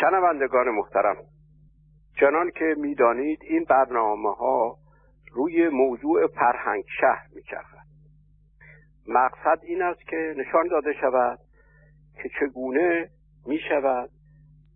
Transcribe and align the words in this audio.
شنوندگان 0.00 0.68
محترم 0.68 1.16
چنان 2.20 2.50
که 2.50 2.74
می‌دانید 2.78 3.38
این 3.42 3.64
برنامه 3.64 4.34
ها 4.34 4.76
روی 5.32 5.68
موضوع 5.68 6.26
فرهنگ 6.26 6.84
شهر 7.00 7.26
میچرخد 7.34 7.86
مقصد 9.08 9.58
این 9.62 9.82
است 9.82 10.00
که 10.00 10.34
نشان 10.36 10.68
داده 10.70 10.92
شود 11.00 11.38
که 12.22 12.30
چگونه 12.40 13.10
می 13.46 13.58
شود 13.68 14.10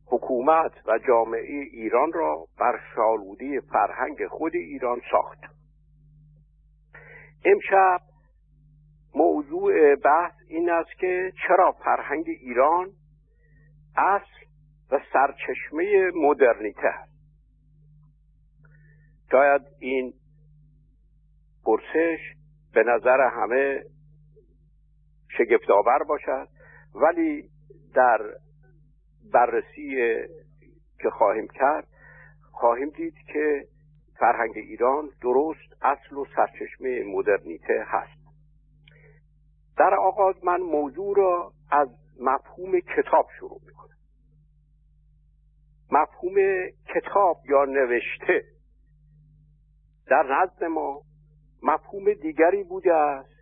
حکومت 0.06 0.72
و 0.86 0.98
جامعه 1.08 1.68
ایران 1.72 2.12
را 2.12 2.46
بر 2.58 2.80
شالودی 2.94 3.60
فرهنگ 3.60 4.26
خود 4.26 4.54
ایران 4.54 5.00
ساخت. 5.10 5.38
امشب 7.44 8.00
موضوع 9.14 9.94
بحث 9.94 10.34
این 10.48 10.70
است 10.70 10.98
که 10.98 11.32
چرا 11.46 11.72
فرهنگ 11.72 12.24
ایران 12.28 12.90
اصل 13.96 14.44
و 14.90 15.00
سرچشمه 15.12 16.10
مدرنیته 16.14 16.86
است 16.88 17.14
شاید 19.30 19.62
این 19.78 20.14
پرسش 21.64 22.18
به 22.74 22.82
نظر 22.82 23.20
همه 23.20 23.82
شگفتآور 25.38 26.04
باشد 26.08 26.48
ولی 26.94 27.50
در 27.94 28.18
بررسی 29.32 29.96
که 31.02 31.10
خواهیم 31.10 31.48
کرد 31.48 31.86
خواهیم 32.52 32.88
دید 32.90 33.14
که 33.32 33.68
فرهنگ 34.18 34.52
ایران 34.56 35.10
درست 35.22 35.82
اصل 35.82 36.16
و 36.16 36.24
سرچشمه 36.36 37.04
مدرنیته 37.04 37.84
هست. 37.86 38.24
در 39.78 39.94
آغاز 39.94 40.44
من 40.44 40.60
موضوع 40.60 41.16
را 41.16 41.52
از 41.70 41.88
مفهوم 42.20 42.80
کتاب 42.80 43.26
شروع 43.38 43.60
می‌کنم. 43.66 43.73
مفهوم 45.92 46.34
کتاب 46.94 47.36
یا 47.48 47.64
نوشته. 47.64 48.44
در 50.06 50.22
نزد 50.22 50.64
ما 50.64 51.02
مفهوم 51.62 52.12
دیگری 52.12 52.62
بوده 52.62 52.94
است 52.94 53.34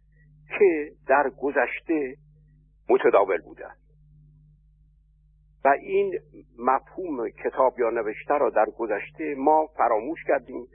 که 0.58 0.92
در 1.06 1.30
گذشته 1.38 2.16
متداول 2.88 3.40
بوده 3.40 3.66
است. 3.66 3.82
و 5.64 5.68
این 5.68 6.18
مفهوم 6.58 7.28
کتاب 7.28 7.78
یا 7.78 7.90
نوشته 7.90 8.34
را 8.34 8.50
در 8.50 8.66
گذشته 8.78 9.34
ما 9.34 9.66
فراموش 9.66 10.24
کردیم 10.24 10.66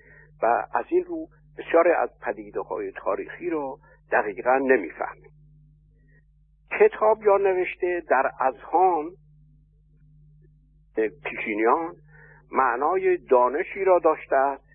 و 0.43 0.67
از 0.73 0.85
این 0.89 1.03
رو 1.03 1.27
بسیاری 1.57 1.91
از 1.91 2.09
پدیده 2.21 2.61
های 2.61 2.91
تاریخی 2.91 3.49
را 3.49 3.77
دقیقا 4.11 4.57
نمی‌فهمیم. 4.57 5.31
کتاب 6.79 7.23
یا 7.23 7.37
نوشته 7.37 8.03
در 8.09 8.31
اذهان 8.39 9.11
پیشینیان 10.99 11.95
معنای 12.51 13.17
دانشی 13.17 13.83
را 13.83 13.99
داشته 13.99 14.35
است 14.35 14.67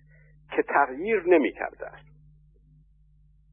که 0.55 0.61
تغییر 0.63 1.23
نمی 1.27 1.51
کرده 1.51 1.87
است. 1.87 2.13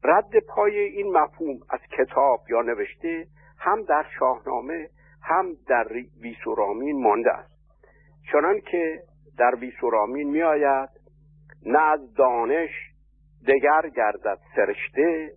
رد 0.04 0.38
پای 0.48 0.78
این 0.78 1.12
مفهوم 1.12 1.58
از 1.70 1.80
کتاب 1.98 2.40
یا 2.50 2.62
نوشته 2.62 3.26
هم 3.58 3.82
در 3.82 4.06
شاهنامه 4.18 4.88
هم 5.22 5.56
در 5.68 5.86
ویسورامین 6.20 7.02
مانده 7.02 7.30
است. 7.30 7.60
چنان 8.32 8.60
که 8.60 9.02
در 9.38 9.54
ویسورامین 9.54 10.30
می 10.30 10.42
آید 10.42 10.88
نه 11.66 11.82
از 11.82 12.14
دانش 12.14 12.70
دگر 13.46 13.88
گردد 13.96 14.38
سرشته 14.56 15.30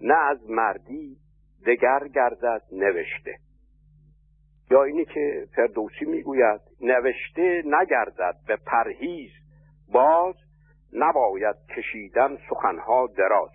نه 0.00 0.14
از 0.14 0.50
مردی 0.50 1.16
دگر 1.66 2.08
گردد 2.14 2.62
نوشته. 2.72 3.34
یا 4.70 4.84
اینی 4.84 5.04
که 5.04 5.46
فردوسی 5.56 6.04
می‌گوید 6.04 6.60
نوشته 6.80 7.62
نگردد 7.66 8.36
به 8.46 8.56
پرهیز 8.56 9.30
باز 9.92 10.34
نباید 10.92 11.56
کشیدن 11.76 12.38
سخنها 12.50 13.06
دراز. 13.06 13.50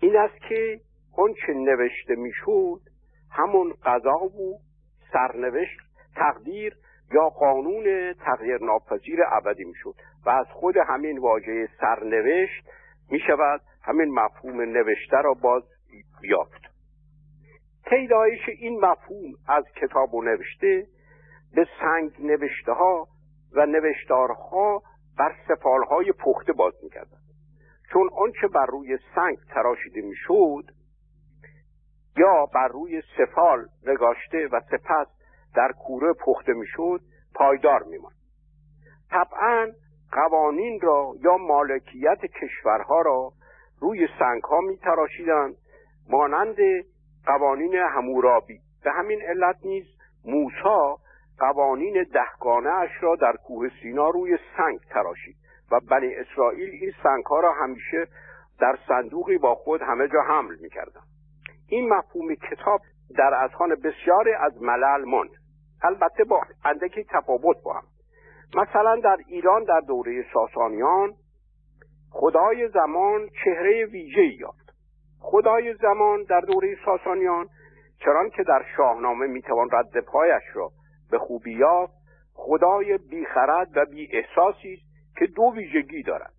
این 0.00 0.16
است 0.16 0.40
که 0.48 0.80
آنچه 1.16 1.52
نوشته 1.52 2.14
می‌شد 2.14 2.80
همون 3.30 3.74
قضا 3.84 4.24
و 4.24 4.60
سرنوشت 5.12 5.78
تقدیر 6.14 6.76
یا 7.12 7.28
قانون 7.28 8.12
تغییر 8.12 8.58
ناپذیر 8.64 9.20
ابدی 9.32 9.64
می‌شد 9.64 9.94
و 10.26 10.30
از 10.30 10.46
خود 10.46 10.76
همین 10.76 11.18
واژه 11.18 11.68
سرنوشت 11.80 12.64
می 13.10 13.18
شود 13.26 13.60
همین 13.82 14.14
مفهوم 14.14 14.60
نوشته 14.60 15.16
را 15.16 15.34
باز 15.34 15.62
یافت. 16.22 16.62
پیدایش 17.86 18.48
این 18.48 18.80
مفهوم 18.80 19.32
از 19.48 19.64
کتاب 19.82 20.14
و 20.14 20.22
نوشته 20.22 20.86
به 21.56 21.66
سنگ 21.80 22.12
نوشته 22.18 22.72
ها 22.72 23.08
و 23.52 23.66
نوشتارها 23.66 24.82
بر 25.18 25.34
سفالهای 25.48 26.12
پخته 26.12 26.52
باز 26.52 26.74
می‌کردند. 26.82 27.22
چون 27.92 28.10
آنچه 28.22 28.48
بر 28.48 28.66
روی 28.66 28.98
سنگ 29.14 29.38
تراشیده 29.54 30.00
می‌شد 30.00 30.64
یا 32.16 32.46
بر 32.54 32.68
روی 32.68 33.02
سفال 33.18 33.66
نگاشته 33.86 34.48
و 34.52 34.60
سپس 34.70 35.06
در 35.54 35.72
کوره 35.72 36.12
پخته 36.12 36.52
می‌شد 36.52 37.00
پایدار 37.34 37.82
میماند. 37.82 38.16
طبعا 39.10 39.72
قوانین 40.12 40.80
را 40.80 41.12
یا 41.20 41.36
مالکیت 41.36 42.20
کشورها 42.20 43.00
را 43.00 43.32
روی 43.80 44.08
سنگ 44.18 44.42
ها 44.42 44.60
می 44.60 44.78
مانند 46.08 46.56
قوانین 47.26 47.74
همورابی. 47.74 48.60
به 48.84 48.90
همین 48.90 49.22
علت 49.22 49.56
نیز 49.64 49.86
موسا 50.24 50.98
قوانین 51.38 52.06
دهگانه 52.12 52.70
اش 52.70 52.90
را 53.00 53.16
در 53.16 53.32
کوه 53.32 53.68
سینا 53.82 54.08
روی 54.08 54.38
سنگ 54.56 54.78
تراشید 54.90 55.36
و 55.72 55.80
بنی 55.90 56.14
اسرائیل 56.14 56.70
این 56.70 56.92
سنگ 57.02 57.24
ها 57.24 57.40
را 57.40 57.52
همیشه 57.52 58.06
در 58.60 58.78
صندوقی 58.88 59.38
با 59.38 59.54
خود 59.54 59.82
همه 59.82 60.08
جا 60.08 60.20
حمل 60.20 60.56
می‌کردند. 60.60 61.06
این 61.68 61.88
مفهوم 61.88 62.34
کتاب 62.34 62.80
در 63.16 63.34
اذهان 63.34 63.74
بسیاری 63.74 64.32
از 64.32 64.62
ملل 64.62 65.04
ماند. 65.04 65.30
البته 65.82 66.24
با 66.24 66.42
اندکی 66.64 67.04
تفاوت 67.04 67.62
با 67.64 67.72
هم. 67.72 67.82
مثلا 68.54 69.00
در 69.04 69.16
ایران 69.28 69.64
در 69.64 69.80
دوره 69.80 70.24
ساسانیان 70.34 71.14
خدای 72.10 72.68
زمان 72.68 73.28
چهره 73.44 73.86
ویژه 73.86 74.26
یافت. 74.40 74.72
خدای 75.20 75.74
زمان 75.74 76.22
در 76.22 76.40
دوره 76.40 76.76
ساسانیان 76.84 77.48
چران 78.04 78.30
که 78.30 78.42
در 78.42 78.64
شاهنامه 78.76 79.26
می‌توان 79.26 79.68
رد 79.72 80.00
پایش 80.00 80.42
را 80.54 80.70
به 81.10 81.18
خوبی 81.18 81.52
یافت 81.52 81.94
خدای 82.34 82.98
بیخرد 82.98 83.76
و 83.76 83.84
بی 83.84 84.08
احساسی 84.12 84.72
است 84.72 85.16
که 85.18 85.26
دو 85.26 85.52
ویژگی 85.56 86.02
دارد. 86.02 86.32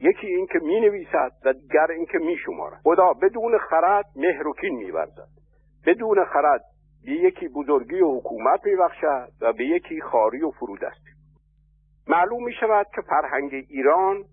یکی 0.00 0.26
این 0.26 0.46
که 0.46 0.58
می 0.58 0.80
نویسد 0.80 1.32
و 1.44 1.52
دیگر 1.52 1.90
این 1.90 2.06
که 2.06 2.18
می 2.18 2.36
شمارد 2.36 2.80
خدا 2.84 3.12
بدون 3.12 3.58
خرد 3.58 4.04
مهر 4.16 4.48
و 4.48 4.54
کین 4.60 4.76
می 4.76 4.92
بدون 5.86 6.24
خرد 6.24 6.60
به 7.04 7.12
یکی 7.12 7.48
بزرگی 7.48 8.00
و 8.00 8.18
حکومت 8.18 8.64
می 8.64 8.76
بخشد 8.76 9.32
و 9.40 9.52
به 9.52 9.64
یکی 9.64 10.00
خاری 10.00 10.42
و 10.42 10.50
فرود 10.50 10.84
است 10.84 11.00
معلوم 12.08 12.44
می 12.44 12.52
شود 12.52 12.86
که 12.94 13.00
فرهنگ 13.00 13.52
ایران 13.68 14.24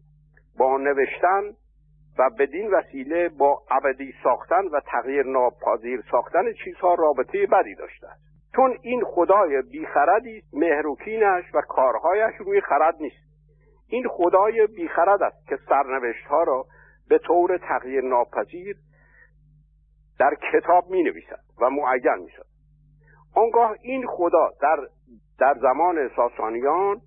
با 0.58 0.78
نوشتن 0.78 1.44
و 2.20 2.30
بدین 2.40 2.72
وسیله 2.72 3.30
با 3.30 3.62
ابدی 3.72 4.14
ساختن 4.24 4.66
و 4.68 4.80
تغییر 4.86 5.26
ناپذیر 5.26 6.04
ساختن 6.12 6.54
چیزها 6.64 6.94
رابطه 6.94 7.48
بدی 7.48 7.76
داشته 7.76 8.08
چون 8.56 8.78
این 8.82 9.04
خدای 9.06 9.62
بیخردی 9.62 10.38
است 10.38 10.54
مهروکینش 10.54 11.44
و 11.54 11.62
کارهایش 11.62 12.36
روی 12.40 12.62
خرد 12.62 12.96
نیست. 13.00 13.26
این 13.90 14.08
خدای 14.08 14.68
بیخرد 14.68 15.24
است 15.24 15.48
که 15.48 15.58
سرنوشت 15.70 16.26
ها 16.26 16.44
را 16.44 16.66
به 17.10 17.18
طور 17.18 17.58
تغییر 17.58 18.04
ناپذیر 18.04 18.78
در 20.20 20.36
کتاب 20.54 20.90
می 20.90 21.04
نویسد 21.04 21.40
و 21.62 21.70
معین 21.70 22.24
می 22.24 22.30
شد 22.30 22.46
آنگاه 23.36 23.76
این 23.82 24.08
خدا 24.08 24.50
در, 24.62 24.78
در 25.40 25.56
زمان 25.62 26.10
ساسانیان 26.16 27.02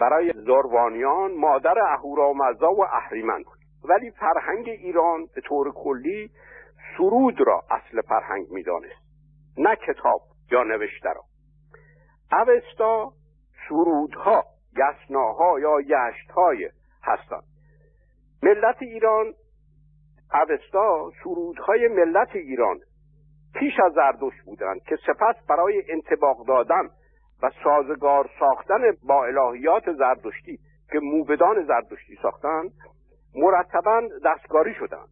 برای 0.00 0.32
زروانیان 0.36 1.34
مادر 1.34 1.74
اهورامزدا 1.78 2.72
و 2.72 2.84
اهریمن 2.84 3.42
بود. 3.42 3.58
ولی 3.88 4.10
فرهنگ 4.10 4.68
ایران 4.68 5.26
به 5.34 5.40
طور 5.40 5.72
کلی 5.72 6.30
سرود 6.96 7.40
را 7.46 7.62
اصل 7.70 8.00
فرهنگ 8.00 8.46
می‌دانست. 8.50 9.04
نه 9.58 9.76
کتاب 9.76 10.20
یا 10.50 10.62
نوشته 10.62 11.08
را 11.08 11.24
اوستا 12.32 13.12
سرودها 13.68 14.44
یسناها 14.76 15.60
یا 15.60 15.80
یشتهای 15.80 16.70
هستند. 17.02 17.44
ملت 18.42 18.82
ایران 18.82 19.34
اوستا 20.34 21.10
سرودهای 21.24 21.88
ملت 21.88 22.36
ایران 22.36 22.80
پیش 23.54 23.72
از 23.84 23.92
زردوش 23.92 24.42
بودند 24.44 24.82
که 24.82 24.96
سپس 25.06 25.46
برای 25.48 25.82
انتباق 25.88 26.46
دادن 26.46 26.88
و 27.42 27.50
سازگار 27.64 28.30
ساختن 28.40 28.80
با 29.02 29.24
الهیات 29.24 29.92
زردشتی 29.92 30.58
که 30.92 30.98
موبدان 31.02 31.66
زردشتی 31.66 32.18
ساختند 32.22 32.72
مرتبا 33.34 34.02
دستکاری 34.24 34.74
شدند. 34.74 35.08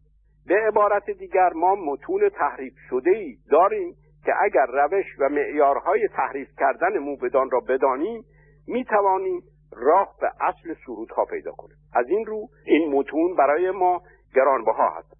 به 0.47 0.55
عبارت 0.67 1.09
دیگر 1.09 1.49
ما 1.55 1.75
متون 1.75 2.29
تحریف 2.29 2.73
شده 2.89 3.09
ای 3.09 3.37
داریم 3.51 3.95
که 4.25 4.31
اگر 4.41 4.65
روش 4.65 5.05
و 5.19 5.29
معیارهای 5.29 6.07
تحریف 6.07 6.49
کردن 6.59 6.97
موبدان 6.97 7.51
را 7.51 7.59
بدانیم 7.59 8.25
می 8.67 8.85
توانیم 8.85 9.41
راه 9.71 10.15
به 10.21 10.31
اصل 10.41 10.75
سرودها 10.85 11.25
پیدا 11.25 11.51
کنیم. 11.51 11.77
از 11.93 12.05
این 12.09 12.25
رو 12.25 12.47
این 12.65 12.93
متون 12.93 13.35
برای 13.35 13.71
ما 13.71 14.01
گرانبها 14.35 14.89
هست. 14.89 15.13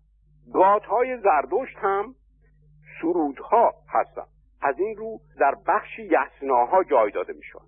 گاتهای 0.54 1.18
زردشت 1.18 1.78
هم 1.78 2.16
سرودها 3.02 3.74
هستند 3.90 4.28
از 4.62 4.80
این 4.80 4.96
رو 4.98 5.20
در 5.40 5.56
بخش 5.68 6.00
یسناها 6.00 6.84
جای 6.84 7.12
داده 7.12 7.34
می 7.34 7.44
شود 7.44 7.68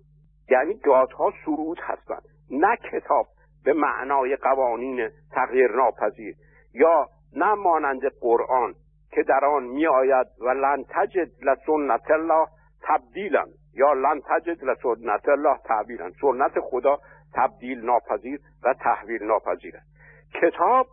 یعنی 0.50 0.74
گاتها 0.74 1.32
سرود 1.44 1.78
هستند 1.82 2.22
نه 2.50 2.76
کتاب 2.92 3.26
به 3.64 3.72
معنای 3.72 4.36
قوانین 4.36 5.08
تغییر 5.32 5.70
ناپذیر 5.76 6.36
یا 6.74 7.08
نه 7.36 7.54
مانند 7.54 8.02
قرآن 8.20 8.74
که 9.16 9.22
در 9.22 9.44
آن 9.44 9.62
می 9.62 9.86
آید 9.86 10.26
و 10.40 10.48
لن 10.48 10.84
تجد 10.88 11.30
لسنت 11.42 12.10
الله 12.10 12.46
تبدیلا 12.82 13.44
یا 13.74 13.92
لن 13.92 14.20
تجد 14.28 14.64
لسنت 14.64 15.28
الله 15.28 15.58
تعبیلا 15.64 16.10
سنت 16.20 16.52
خدا 16.60 16.98
تبدیل 17.34 17.84
ناپذیر 17.84 18.40
و 18.64 18.74
تحویل 18.74 19.22
ناپذیر 19.22 19.76
است. 19.76 19.86
کتاب 20.34 20.86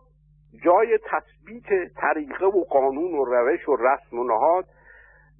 جای 0.64 0.98
تثبیت 0.98 1.92
طریقه 1.96 2.46
و 2.46 2.64
قانون 2.64 3.14
و 3.14 3.24
روش 3.24 3.68
و 3.68 3.76
رسم 3.76 4.18
و 4.18 4.24
نهاد 4.24 4.64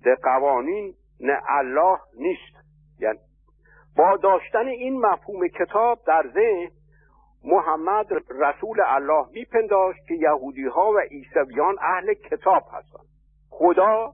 به 0.04 0.16
قوانین 0.22 0.94
نه 1.20 1.40
الله 1.48 1.98
نیست. 2.18 2.56
یعنی 3.00 3.18
با 3.96 4.16
داشتن 4.16 4.66
این 4.66 5.00
مفهوم 5.00 5.48
کتاب 5.48 5.98
در 6.06 6.30
ذهن 6.34 6.70
محمد 7.44 8.06
رسول 8.30 8.80
الله 8.86 9.26
میپنداشت 9.32 10.06
که 10.08 10.14
یهودی 10.14 10.66
ها 10.66 10.92
و 10.92 10.98
عیسویان 10.98 11.76
اهل 11.80 12.14
کتاب 12.14 12.62
هستند. 12.72 13.06
خدا 13.50 14.12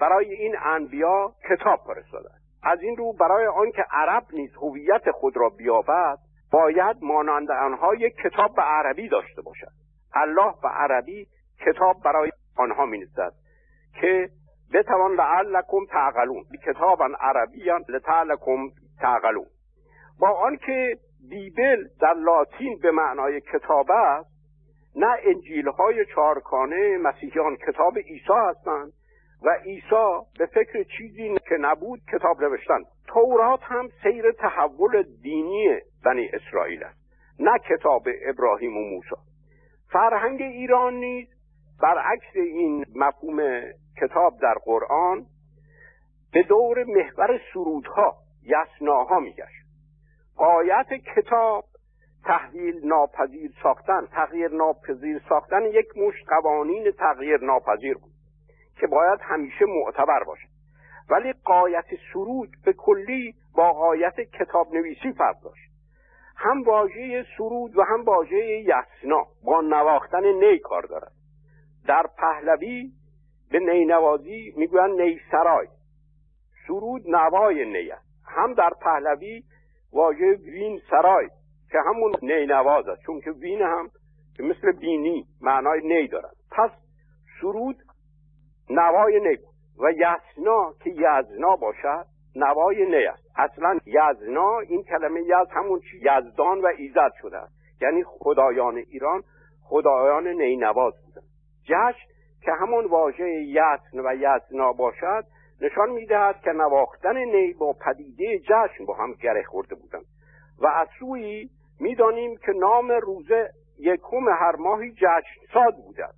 برای 0.00 0.34
این 0.34 0.56
انبیا 0.64 1.32
کتاب 1.50 1.78
فرستاده. 1.86 2.28
از 2.62 2.80
این 2.82 2.96
رو 2.96 3.12
برای 3.12 3.46
آنکه 3.46 3.84
عرب 3.90 4.22
نیز 4.32 4.54
هویت 4.56 5.10
خود 5.10 5.36
را 5.36 5.48
بیابد 5.48 6.18
باید 6.52 6.96
مانند 7.02 7.50
آنها 7.50 7.94
یک 7.94 8.14
کتاب 8.24 8.54
به 8.56 8.62
عربی 8.62 9.08
داشته 9.08 9.42
باشد. 9.42 9.72
الله 10.14 10.54
به 10.62 10.68
عربی 10.68 11.26
کتاب 11.66 11.96
برای 12.04 12.30
آنها 12.56 12.86
مینزد 12.86 13.32
که 14.00 14.28
بتوان 14.74 15.14
لعلکم 15.14 15.86
تعقلون. 15.90 16.44
کتابا 16.66 17.08
عربیا 17.20 17.78
لتعلکم 17.88 18.68
تعقلون. 19.00 19.46
با 20.20 20.30
آنکه 20.30 20.96
بیبل 21.28 21.88
در 22.00 22.14
لاتین 22.14 22.78
به 22.82 22.90
معنای 22.90 23.40
کتاب 23.40 23.90
است. 23.90 24.30
نه 24.96 25.16
انجیل 25.24 25.68
های 25.68 26.06
چارکانه 26.14 26.98
مسیحیان 26.98 27.56
کتاب 27.56 27.98
عیسی 27.98 28.32
هستند 28.48 28.92
و 29.42 29.50
عیسی 29.64 30.18
به 30.38 30.46
فکر 30.46 30.82
چیزی 30.82 31.36
که 31.48 31.56
نبود 31.60 32.00
کتاب 32.12 32.42
نوشتن. 32.42 32.80
تورات 33.06 33.60
هم 33.62 33.88
سیر 34.02 34.32
تحول 34.32 35.02
دینی 35.22 35.78
بنی 36.04 36.30
اسرائیل 36.32 36.84
است 36.84 36.98
نه 37.40 37.58
کتاب 37.58 38.02
ابراهیم 38.28 38.76
و 38.76 38.80
موسی. 38.80 39.16
فرهنگ 39.92 40.42
ایران 40.42 40.94
نیز 40.94 41.28
برعکس 41.82 42.36
این 42.36 42.84
مفهوم 42.94 43.60
کتاب 44.00 44.38
در 44.42 44.54
قرآن 44.64 45.26
به 46.32 46.42
دور 46.42 46.84
محور 46.84 47.40
سرودها 47.54 48.16
یسناها 48.42 49.20
میگشت. 49.20 49.57
قایت 50.38 50.86
کتاب 51.16 51.64
تحویل 52.24 52.86
ناپذیر 52.86 53.50
ساختن. 53.62 54.06
تغییر 54.06 54.50
ناپذیر 54.50 55.22
ساختن 55.28 55.62
یک 55.62 55.86
مشت 55.96 56.26
قوانین 56.28 56.90
تغییر 56.90 57.40
ناپذیر 57.40 57.94
بود 57.94 58.12
که 58.80 58.86
باید 58.86 59.20
همیشه 59.22 59.64
معتبر 59.64 60.24
باشد. 60.26 60.48
ولی 61.10 61.32
قایت 61.44 61.84
سرود 62.12 62.48
به 62.64 62.72
کلی 62.72 63.34
با 63.56 63.72
قایت 63.72 64.20
کتاب 64.20 64.74
نویسی 64.74 65.12
فرق 65.12 65.40
داشت. 65.44 65.70
هم 66.36 66.62
واژه 66.62 67.26
سرود 67.38 67.76
و 67.76 67.82
هم 67.82 68.04
واژه 68.04 68.60
یسنا 68.60 69.26
با 69.44 69.60
نواختن 69.60 70.26
نی 70.26 70.58
کار 70.58 70.82
دارد 70.82 71.12
در 71.86 72.06
پهلوی 72.18 72.92
به 73.50 73.58
نینوازی 73.58 74.54
می‌گویند 74.56 75.00
نیسرای. 75.00 75.68
سرود 76.66 77.02
نوای 77.06 77.64
نی 77.64 77.90
است 77.90 78.08
هم 78.26 78.54
در 78.54 78.70
پهلوی 78.80 79.42
واژه 79.92 80.38
وین 80.44 80.80
سرای 80.90 81.28
که 81.70 81.78
همون 81.86 82.12
نینواز 82.22 82.88
است 82.88 83.02
چون 83.02 83.20
که 83.20 83.30
وین 83.30 83.62
هم 83.62 83.90
که 84.36 84.42
مثل 84.42 84.72
بینی 84.72 85.26
معنای 85.40 85.80
نی 85.80 86.08
دارد 86.08 86.36
پس 86.50 86.70
سرود 87.40 87.76
نوای 88.70 89.20
نی 89.20 89.38
و 89.78 89.92
یسنا 89.92 90.72
که 90.84 90.90
یزنا 90.90 91.56
باشد 91.56 92.06
نوای 92.36 92.86
نی 92.86 93.06
است. 93.06 93.22
اصلا 93.36 93.78
یزنا 93.86 94.58
این 94.58 94.82
کلمه 94.82 95.20
یز 95.20 95.50
همون 95.50 95.80
چی؟ 95.80 95.96
یزدان 95.96 96.60
و 96.60 96.66
ایزد 96.78 97.12
شده 97.20 97.38
است. 97.38 97.54
یعنی 97.82 98.04
خدایان 98.04 98.76
ایران 98.76 99.22
خدایان 99.62 100.28
نینواز 100.28 100.94
بودن. 101.06 101.26
جشن 101.64 102.08
که 102.42 102.52
همون 102.60 102.84
واژه 102.84 103.28
یسن 103.30 103.98
و 103.98 104.14
یزنا 104.14 104.72
باشد 104.72 105.24
نشان 105.60 105.90
می‌دهد 105.90 106.40
که 106.40 106.50
نواختن 106.50 107.16
نی 107.16 107.52
با 107.52 107.72
پدیده 107.72 108.38
جشن 108.38 108.84
با 108.86 108.94
هم 108.94 109.12
گره 109.12 109.42
خورده 109.42 109.74
بودند. 109.74 110.04
و 110.58 110.66
از 110.66 110.88
سوی 110.98 111.50
می‌دانیم 111.80 112.36
که 112.36 112.52
نام 112.52 112.92
روزه 112.92 113.50
یکم 113.78 114.28
هر 114.28 114.56
ماهی 114.56 114.92
جشن 114.92 115.52
ساز 115.54 115.84
بوده 115.84 116.08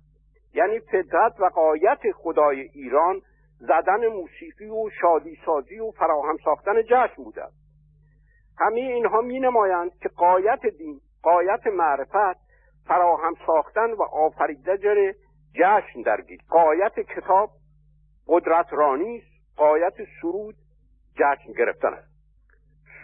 یعنی 0.53 0.79
فطرت 0.79 1.39
و 1.39 1.45
قایت 1.45 2.11
خدای 2.15 2.61
ایران 2.61 3.21
زدن 3.59 4.07
موسیقی 4.07 4.69
و 4.69 4.89
شادی 5.01 5.37
سازی 5.45 5.79
و 5.79 5.91
فراهم 5.91 6.37
ساختن 6.43 6.81
جشن 6.83 7.23
بوده 7.23 7.43
همه 8.59 8.79
اینها 8.79 9.21
می 9.21 9.39
نمایند 9.39 9.91
که 10.01 10.09
قایت 10.09 10.65
دین 10.77 10.99
قایت 11.23 11.67
معرفت 11.67 12.39
فراهم 12.87 13.33
ساختن 13.45 13.91
و 13.91 14.01
آفریدن 14.03 15.13
جشن 15.55 16.01
درگیر 16.05 16.39
قایت 16.49 16.99
کتاب 16.99 17.49
قدرت 18.27 18.73
رانی 18.73 19.17
است. 19.17 19.30
قایت 19.57 19.93
سرود 20.21 20.55
جشن 21.15 21.53
گرفتن 21.57 21.93
است. 21.93 22.11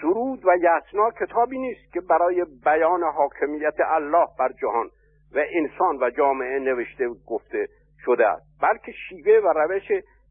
سرود 0.01 0.45
و 0.45 0.49
یسنا 0.57 1.11
کتابی 1.11 1.57
نیست 1.57 1.93
که 1.93 2.01
برای 2.01 2.45
بیان 2.65 3.03
حاکمیت 3.03 3.75
الله 3.79 4.27
بر 4.39 4.51
جهان 4.61 4.89
و 5.35 5.43
انسان 5.53 5.97
و 6.01 6.09
جامعه 6.09 6.59
نوشته 6.59 7.07
و 7.07 7.15
گفته 7.27 7.67
شده 8.05 8.27
است. 8.27 8.45
بلکه 8.61 8.91
شیوه 8.91 9.39
و 9.43 9.47
روش 9.47 9.87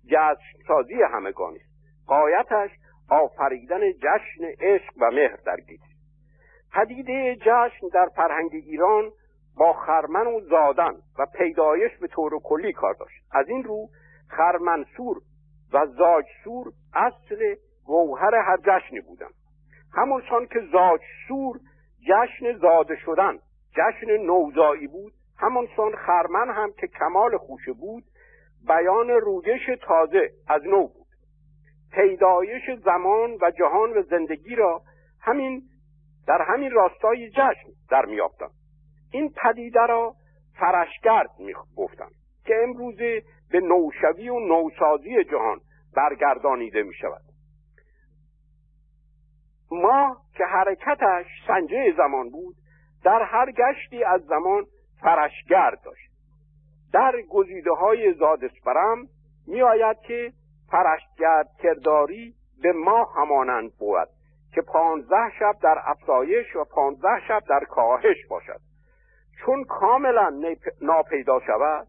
جشن 0.06 0.58
سازی 0.68 0.94
همگانی 1.12 1.58
است. 1.58 2.06
قایتش 2.06 2.70
آفریدن 3.10 3.92
جشن 3.92 4.44
عشق 4.60 4.92
و 5.00 5.10
مهر 5.10 5.36
در 5.46 5.56
گیتی 5.56 5.96
پدیده 6.74 7.36
جشن 7.36 7.88
در 7.94 8.08
فرهنگ 8.16 8.50
ایران 8.52 9.10
با 9.56 9.72
خرمن 9.72 10.26
و 10.26 10.40
زادن 10.40 10.92
و 11.18 11.26
پیدایش 11.38 11.96
به 12.00 12.06
طور 12.06 12.40
کلی 12.44 12.72
کار 12.72 12.94
داشت. 12.94 13.22
از 13.32 13.48
این 13.48 13.64
رو 13.64 13.88
خرمنسور 14.28 15.16
و 15.72 15.86
زاجسور 15.86 16.72
اصل 16.94 17.54
گوهر 17.84 18.34
هر 18.34 18.56
جشنی 18.56 19.00
بودن 19.00 19.30
همونسان 19.94 20.46
که 20.46 20.60
زاجسور 20.72 21.60
جشن 22.08 22.58
زاده 22.58 22.96
شدن 22.96 23.38
جشن 23.72 24.16
نوزایی 24.16 24.86
بود 24.86 25.12
همانسان 25.38 25.96
خرمن 25.96 26.50
هم 26.54 26.72
که 26.72 26.86
کمال 26.86 27.36
خوشه 27.36 27.72
بود 27.72 28.04
بیان 28.68 29.08
رویش 29.08 29.70
تازه 29.82 30.30
از 30.48 30.62
نو 30.64 30.86
بود. 30.86 31.06
پیدایش 31.92 32.62
زمان 32.84 33.30
و 33.42 33.50
جهان 33.58 33.90
و 33.90 34.02
زندگی 34.02 34.54
را 34.54 34.82
همین 35.20 35.62
در 36.26 36.42
همین 36.48 36.70
راستای 36.70 37.30
جشن 37.30 37.68
در 37.90 38.04
میافتند 38.04 38.50
این 39.12 39.32
پدیده 39.42 39.86
را 39.86 40.14
فرشگرد 40.58 41.30
گفتند 41.76 42.12
که 42.44 42.54
امروزه 42.62 43.22
به 43.50 43.60
نوشوی 43.60 44.28
و 44.28 44.38
نوسازی 44.38 45.24
جهان 45.24 45.60
برگردانیده 45.96 46.82
می 46.82 46.94
شود 46.94 47.22
ما 49.70 50.16
که 50.36 50.44
حرکتش 50.44 51.26
سنجه 51.46 51.94
زمان 51.96 52.30
بود 52.30 52.54
در 53.04 53.22
هر 53.22 53.52
گشتی 53.52 54.04
از 54.04 54.24
زمان 54.24 54.66
فرشگرد 55.02 55.80
داشت. 55.84 56.10
در 56.92 57.12
گزیده 57.30 57.72
های 57.72 58.14
زادسپرم 58.14 59.08
می 59.46 59.62
آید 59.62 59.96
که 60.00 60.32
فرشگرد 60.70 61.48
کرداری 61.62 62.34
به 62.62 62.72
ما 62.72 63.04
همانند 63.04 63.72
بود 63.78 64.08
که 64.54 64.62
پانزده 64.62 65.30
شب 65.38 65.54
در 65.62 65.82
افزایش 65.84 66.56
و 66.56 66.64
پانزده 66.64 67.20
شب 67.28 67.42
در 67.48 67.64
کاهش 67.64 68.26
باشد. 68.30 68.60
چون 69.44 69.64
کاملا 69.64 70.40
ناپیدا 70.80 71.40
شود 71.46 71.86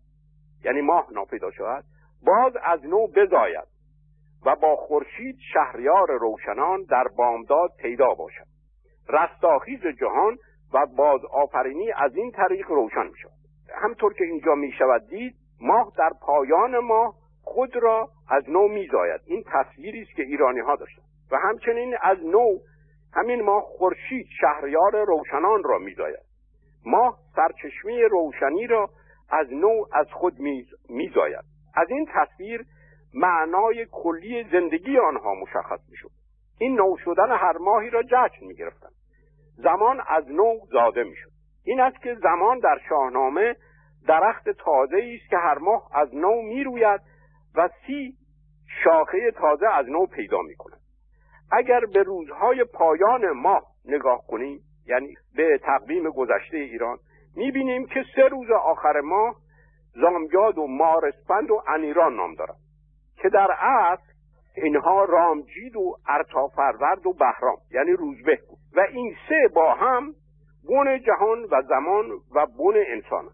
یعنی 0.63 0.81
ماه 0.81 1.07
ناپیدا 1.11 1.51
شود 1.51 1.83
باز 2.25 2.53
از 2.63 2.85
نو 2.85 3.07
بزاید 3.07 3.67
و 4.45 4.55
با 4.55 4.75
خورشید 4.75 5.37
شهریار 5.53 6.07
روشنان 6.19 6.83
در 6.83 7.07
بامداد 7.17 7.69
پیدا 7.79 8.13
باشد. 8.13 8.47
رستاخیز 9.09 9.79
جهان 9.99 10.37
و 10.73 10.85
باز 10.85 11.21
آفرینی 11.25 11.91
از 11.91 12.15
این 12.15 12.31
طریق 12.31 12.71
روشن 12.71 13.07
می 13.07 13.17
شود 13.21 13.31
همطور 13.75 14.13
که 14.13 14.23
اینجا 14.23 14.55
می 14.55 14.71
شود 14.71 15.07
دید 15.09 15.35
ماه 15.61 15.91
در 15.97 16.11
پایان 16.21 16.79
ماه 16.79 17.15
خود 17.41 17.75
را 17.75 18.09
از 18.29 18.49
نو 18.49 18.67
میزاید. 18.67 19.21
این 19.25 19.43
تصویری 19.53 20.01
است 20.01 20.11
که 20.11 20.23
ایرانی 20.23 20.59
ها 20.59 20.75
داشتن. 20.75 21.01
و 21.31 21.37
همچنین 21.37 21.97
از 22.01 22.17
نو 22.25 22.57
همین 23.13 23.41
ماه 23.41 23.63
خورشید 23.63 24.27
شهریار 24.41 25.05
روشنان 25.05 25.63
را 25.63 25.77
میزاید. 25.77 26.27
ماه 26.85 27.17
سرچشمه 27.35 28.07
روشنی 28.07 28.67
را 28.67 28.89
از 29.29 29.53
نو 29.53 29.85
از 29.93 30.07
خود 30.11 30.39
میزاید. 30.89 31.45
از 31.75 31.89
این 31.89 32.07
تصویر 32.13 32.65
معنای 33.13 33.87
کلی 33.91 34.43
زندگی 34.51 34.97
آنها 34.97 35.33
مشخص 35.33 35.79
می‌شد. 35.89 36.09
این 36.59 36.75
نو 36.75 36.97
شدن 37.05 37.31
هر 37.31 37.57
ماهی 37.57 37.89
را 37.89 38.03
جشن 38.03 38.45
می‌گرفتند. 38.45 38.93
زمان 39.55 40.01
از 40.07 40.31
نو 40.31 40.59
زاده 40.71 41.03
می‌شد. 41.03 41.29
این 41.65 41.79
است 41.79 42.01
که 42.03 42.15
زمان 42.15 42.59
در 42.59 42.79
شاهنامه 42.89 43.55
درخت 44.07 44.49
تازه 44.49 45.17
است 45.21 45.29
که 45.29 45.37
هر 45.37 45.57
ماه 45.57 45.89
از 45.93 46.15
نو 46.15 46.41
می‌روید 46.41 47.01
و 47.55 47.69
سی 47.87 48.13
شاخه 48.83 49.31
تازه 49.31 49.67
از 49.67 49.89
نو 49.89 50.05
پیدا 50.05 50.41
می 50.41 50.55
کند 50.55 50.79
اگر 51.51 51.79
به 51.93 52.03
روزهای 52.03 52.63
پایان 52.63 53.31
ماه 53.31 53.63
نگاه 53.85 54.27
کنیم 54.27 54.59
یعنی 54.87 55.13
به 55.35 55.59
تقویم 55.63 56.09
گذشته 56.09 56.57
ایران 56.57 56.97
می‌بینیم 57.37 57.85
که 57.85 58.05
سه 58.15 58.21
روز 58.21 58.51
آخر 58.51 58.99
ماه 58.99 59.35
زامجاد 60.01 60.57
و 60.57 60.67
مارسپند 60.67 61.51
و 61.51 61.61
انیران 61.67 62.15
نام 62.15 62.35
دارند 62.35 62.59
که 63.21 63.29
در 63.29 63.51
اصل 63.59 64.03
اینها 64.55 65.03
رامجید 65.03 65.75
و 65.75 65.95
ارتافرورد 66.07 67.05
و 67.05 67.13
بهرام 67.13 67.57
یعنی 67.71 67.91
روزبه 67.91 68.39
بود 68.49 68.59
و 68.75 68.79
این 68.79 69.15
سه 69.29 69.47
با 69.55 69.73
هم 69.73 70.13
بن 70.69 70.99
جهان 70.99 71.43
و 71.43 71.61
زمان 71.69 72.11
و 72.35 72.45
بن 72.45 72.83
انسان 72.87 73.29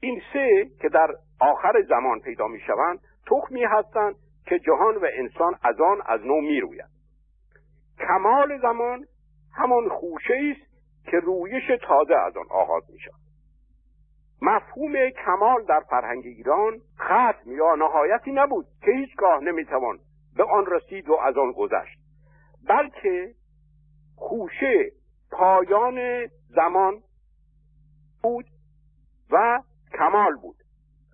این 0.00 0.20
سه 0.32 0.66
که 0.80 0.88
در 0.88 1.08
آخر 1.40 1.82
زمان 1.88 2.20
پیدا 2.20 2.46
می 2.46 2.60
شوند 2.60 2.98
تخمی 3.26 3.64
هستند 3.64 4.14
که 4.46 4.58
جهان 4.58 4.96
و 4.96 5.06
انسان 5.12 5.54
از 5.62 5.80
آن 5.80 6.02
از 6.06 6.20
نو 6.20 6.40
می 6.40 6.60
روید. 6.60 6.84
کمال 7.98 8.60
زمان 8.62 9.04
همان 9.56 9.88
خوشه 9.88 10.34
است 10.34 10.73
که 11.04 11.16
رویش 11.16 11.64
تازه 11.82 12.14
از 12.14 12.36
آن 12.36 12.46
آغاز 12.50 12.90
می 12.90 12.98
شود 13.00 13.24
مفهوم 14.42 14.92
کمال 15.24 15.64
در 15.64 15.80
فرهنگ 15.80 16.24
ایران 16.26 16.80
ختم 17.00 17.52
یا 17.52 17.74
نهایتی 17.74 18.32
نبود 18.32 18.66
که 18.80 18.90
هیچگاه 18.90 19.40
نمی‌توان 19.40 19.98
به 20.36 20.44
آن 20.44 20.66
رسید 20.66 21.08
و 21.08 21.14
از 21.14 21.36
آن 21.36 21.52
گذشت 21.52 21.98
بلکه 22.68 23.34
خوشه 24.16 24.92
پایان 25.30 26.26
زمان 26.48 27.02
بود 28.22 28.46
و 29.30 29.62
کمال 29.98 30.36
بود. 30.36 30.56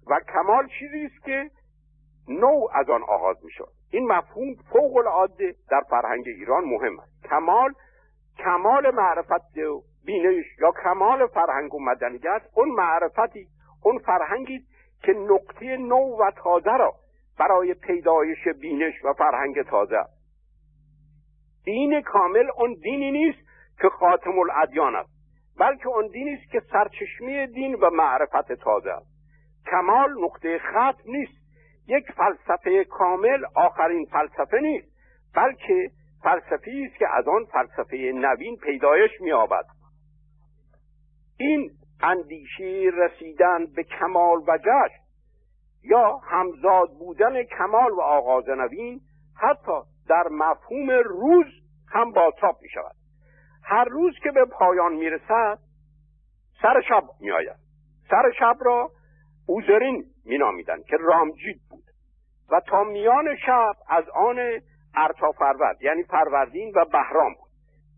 و 0.07 0.21
کمال 0.35 0.69
چیزی 0.79 1.07
است 1.07 1.25
که 1.25 1.51
نو 2.29 2.67
از 2.75 2.91
آن 2.91 3.03
آغاز 3.03 3.45
می 3.45 3.51
شود 3.51 3.73
این 3.91 4.13
مفهوم 4.13 4.55
فوق 4.55 4.97
العاده 4.97 5.55
در 5.71 5.83
فرهنگ 5.91 6.25
ایران 6.27 6.65
مهم 6.65 7.01
است. 7.01 7.23
کمال 7.31 7.75
کمال 8.45 8.95
معرفت 8.95 9.59
و 9.59 9.83
بینش 10.05 10.45
یا 10.61 10.73
کمال 10.85 11.27
فرهنگ 11.27 11.75
و 11.75 11.85
مدنیت 11.85 12.43
اون 12.55 12.69
معرفتی 12.69 13.47
اون 13.85 13.99
فرهنگی 13.99 14.61
که 15.03 15.13
نقطه 15.13 15.77
نو 15.77 16.17
و 16.17 16.31
تازه 16.31 16.77
را 16.77 16.95
برای 17.39 17.75
پیدایش 17.75 18.49
بینش 18.61 19.05
و 19.05 19.13
فرهنگ 19.13 19.63
تازه 19.63 20.05
دین 21.65 22.01
کامل 22.01 22.51
اون 22.57 22.75
دینی 22.83 23.11
نیست 23.11 23.39
که 23.81 23.89
خاتم 23.89 24.39
الادیان 24.39 24.97
است 24.97 25.11
بلکه 25.59 25.89
اون 25.89 26.07
دینی 26.07 26.35
است 26.35 26.53
که 26.53 26.61
سرچشمه 26.73 27.47
دین 27.47 27.75
و 27.75 27.91
معرفت 27.91 28.53
تازه 28.53 28.91
است. 28.91 29.07
کمال 29.71 30.25
نقطه 30.25 30.59
ختم 30.59 31.03
نیست 31.07 31.41
یک 31.89 32.13
فلسفه 32.13 32.85
کامل 32.85 33.45
آخرین 33.55 34.07
فلسفه 34.13 34.61
نیست 34.61 34.89
بلکه 35.35 35.91
فلسفی 36.23 36.87
است 36.87 36.97
که 36.99 37.07
از 37.13 37.29
آن 37.29 37.45
فلسفه 37.45 37.97
نوین 38.15 38.57
پیدایش 38.57 39.11
می‌یابد. 39.21 39.65
این 41.39 41.71
اندیشه 42.03 42.91
رسیدن 42.95 43.67
به 43.67 43.83
کمال 43.83 44.39
و 44.47 44.59
جشن 44.59 45.03
یا 45.83 46.17
همزاد 46.17 46.91
بودن 46.99 47.43
کمال 47.43 47.91
و 47.91 48.01
آغاز 48.01 48.49
نوین 48.49 49.01
حتی 49.37 49.81
در 50.09 50.25
مفهوم 50.31 50.91
روز 50.91 51.47
هم 51.89 52.13
بازتاب 52.13 52.59
می 52.63 52.69
شود 52.69 52.95
هر 53.65 53.85
روز 53.85 54.15
که 54.23 54.31
به 54.31 54.45
پایان 54.45 54.93
می 54.93 55.11
رسد 55.11 55.59
سر 56.63 56.83
شب 56.89 57.05
می 57.21 57.31
آید 57.31 57.57
سر 58.11 58.33
شب 58.39 58.57
را 58.61 58.91
اوزرین 59.47 60.05
می 60.25 60.39
نامیدن 60.39 60.83
که 60.83 60.97
رامجید 61.01 61.61
بود 61.71 61.85
و 62.51 62.61
تا 62.61 62.85
میان 62.85 63.37
شب 63.47 63.75
از 63.89 64.05
آن 64.09 64.61
ارتا 64.97 65.33
فرورد 65.33 65.83
یعنی 65.83 66.03
فروردین 66.03 66.73
و 66.77 66.85
بهرام 66.85 67.35
بود. 67.35 67.51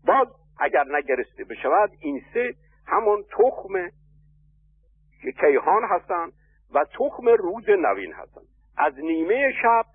باز 0.07 0.27
اگر 0.59 0.85
نگرسته 0.91 1.43
بشود 1.43 1.91
این 1.99 2.21
سه 2.33 2.53
همون 2.87 3.23
تخم 3.31 3.89
کیهان 5.39 5.83
هستند 5.89 6.33
و 6.73 6.85
تخم 6.93 7.27
روز 7.27 7.69
نوین 7.69 8.13
هستند. 8.13 8.47
از 8.77 8.93
نیمه 8.99 9.51
شب 9.61 9.85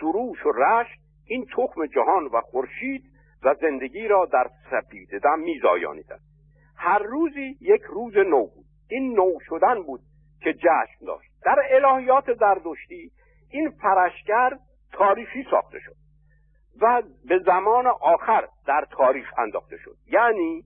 سروش 0.00 0.46
و 0.46 0.52
رشت 0.52 1.00
این 1.26 1.46
تخم 1.56 1.86
جهان 1.86 2.24
و 2.24 2.40
خورشید 2.40 3.04
و 3.42 3.54
زندگی 3.60 4.08
را 4.08 4.24
در 4.32 4.50
سپیددم 4.70 5.38
میزایانیدند. 5.38 6.20
هر 6.76 6.98
روزی 6.98 7.56
یک 7.60 7.82
روز 7.82 8.16
نو 8.16 8.46
بود. 8.46 8.64
این 8.90 9.12
نو 9.12 9.38
شدن 9.48 9.82
بود 9.82 10.00
که 10.40 10.52
جشن 10.52 11.06
داشت. 11.06 11.30
در 11.44 11.56
الهیات 11.70 12.34
زردشتی 12.34 13.10
این 13.50 13.70
فرشگر 13.70 14.58
تاریخی 14.92 15.46
ساخته 15.50 15.78
شد. 15.78 16.03
و 16.80 17.02
به 17.28 17.38
زمان 17.38 17.86
آخر 17.86 18.48
در 18.66 18.86
تاریخ 18.90 19.38
انداخته 19.38 19.76
شد. 19.76 19.96
یعنی 20.06 20.64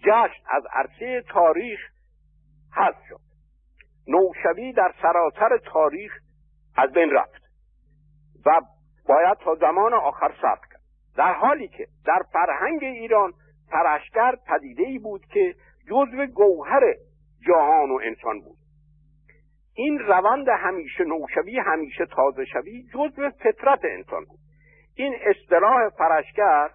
جشن 0.00 0.42
از 0.50 0.62
عرصه 0.72 1.22
تاریخ 1.28 1.80
حذف 2.76 3.02
شد. 3.08 3.20
نوشوی 4.08 4.72
در 4.72 4.94
سراسر 5.02 5.58
تاریخ 5.58 6.12
از 6.76 6.92
بین 6.92 7.10
رفت 7.10 7.42
و 8.46 8.60
باید 9.08 9.38
تا 9.38 9.54
زمان 9.54 9.94
آخر 9.94 10.34
ثبت 10.42 10.60
کرد. 10.70 10.80
در 11.16 11.32
حالی 11.32 11.68
که 11.68 11.86
در 12.06 12.22
فرهنگ 12.32 12.84
ایران 12.84 13.32
پرشگر 13.70 14.36
پدیده 14.46 14.82
ای 14.82 14.98
بود 14.98 15.26
که 15.26 15.54
جزو 15.90 16.26
گوهر 16.26 16.94
جهان 17.46 17.90
و 17.90 18.00
انسان 18.04 18.40
بود. 18.40 18.56
این 19.74 19.98
روند 19.98 20.48
همیشه 20.48 21.04
نوشوی 21.04 21.58
همیشه 21.58 22.06
تازه 22.06 22.44
شوی 22.44 22.82
جزو 22.82 23.30
فطرت 23.30 23.80
انسان 23.84 24.24
بود. 24.24 24.38
این 24.96 25.16
اصطلاح 25.26 25.88
فرشگر 25.88 26.70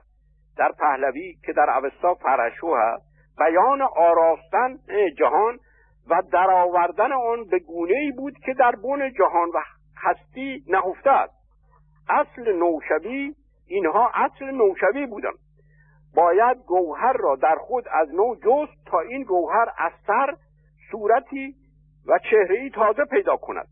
در 0.57 0.71
پهلوی 0.79 1.35
که 1.45 1.53
در 1.53 1.69
اوستا 1.69 2.13
فرشو 2.13 2.75
هست 2.75 3.05
بیان 3.37 3.81
آراستن 3.81 4.77
جهان 5.17 5.59
و 6.09 6.21
درآوردن 6.31 7.13
آن 7.13 7.45
به 7.51 7.59
گونه 7.59 7.93
ای 7.93 8.11
بود 8.11 8.33
که 8.45 8.53
در 8.53 8.71
بن 8.71 9.11
جهان 9.13 9.49
و 9.49 9.59
هستی 9.97 10.63
نهفته 10.67 11.09
است 11.09 11.33
اصل 12.09 12.53
نوشوی 12.53 13.35
اینها 13.67 14.11
اصل 14.13 14.45
نوشوی 14.45 15.05
بودن. 15.05 15.31
باید 16.15 16.57
گوهر 16.57 17.13
را 17.13 17.35
در 17.35 17.55
خود 17.55 17.87
از 17.91 18.09
نو 18.13 18.35
جست 18.35 18.85
تا 18.85 18.99
این 18.99 19.23
گوهر 19.23 19.67
از 19.77 19.91
سر 20.07 20.35
صورتی 20.91 21.55
و 22.07 22.19
چهره 22.31 22.69
تازه 22.69 23.05
پیدا 23.05 23.37
کند. 23.37 23.67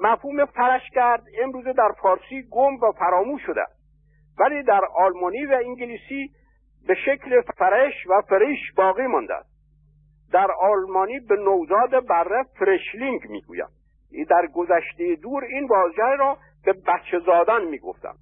مفهوم 0.00 0.44
فرشگرد 0.44 1.22
امروز 1.42 1.64
در 1.64 1.92
فارسی 2.02 2.48
گم 2.50 2.74
و 2.74 2.92
فراموش 2.92 3.42
شده. 3.46 3.64
ولی 4.38 4.62
در 4.62 4.80
آلمانی 4.96 5.46
و 5.46 5.60
انگلیسی 5.64 6.30
به 6.86 6.94
شکل 6.94 7.40
فرش 7.40 8.06
و 8.06 8.22
فریش 8.28 8.72
باقی 8.76 9.06
مانده 9.06 9.34
است. 9.34 9.56
در 10.32 10.48
آلمانی 10.60 11.20
به 11.20 11.36
نوزاد 11.36 12.06
بره 12.06 12.44
فرشلینگ 12.58 13.20
می‌گویم. 13.28 13.68
در 14.30 14.46
گذشته 14.54 15.16
دور 15.22 15.44
این 15.44 15.66
واژه 15.66 16.16
را 16.18 16.38
به 16.64 16.72
بچه 16.72 17.18
زادن 17.26 17.64
می‌گفتم. 17.64 18.14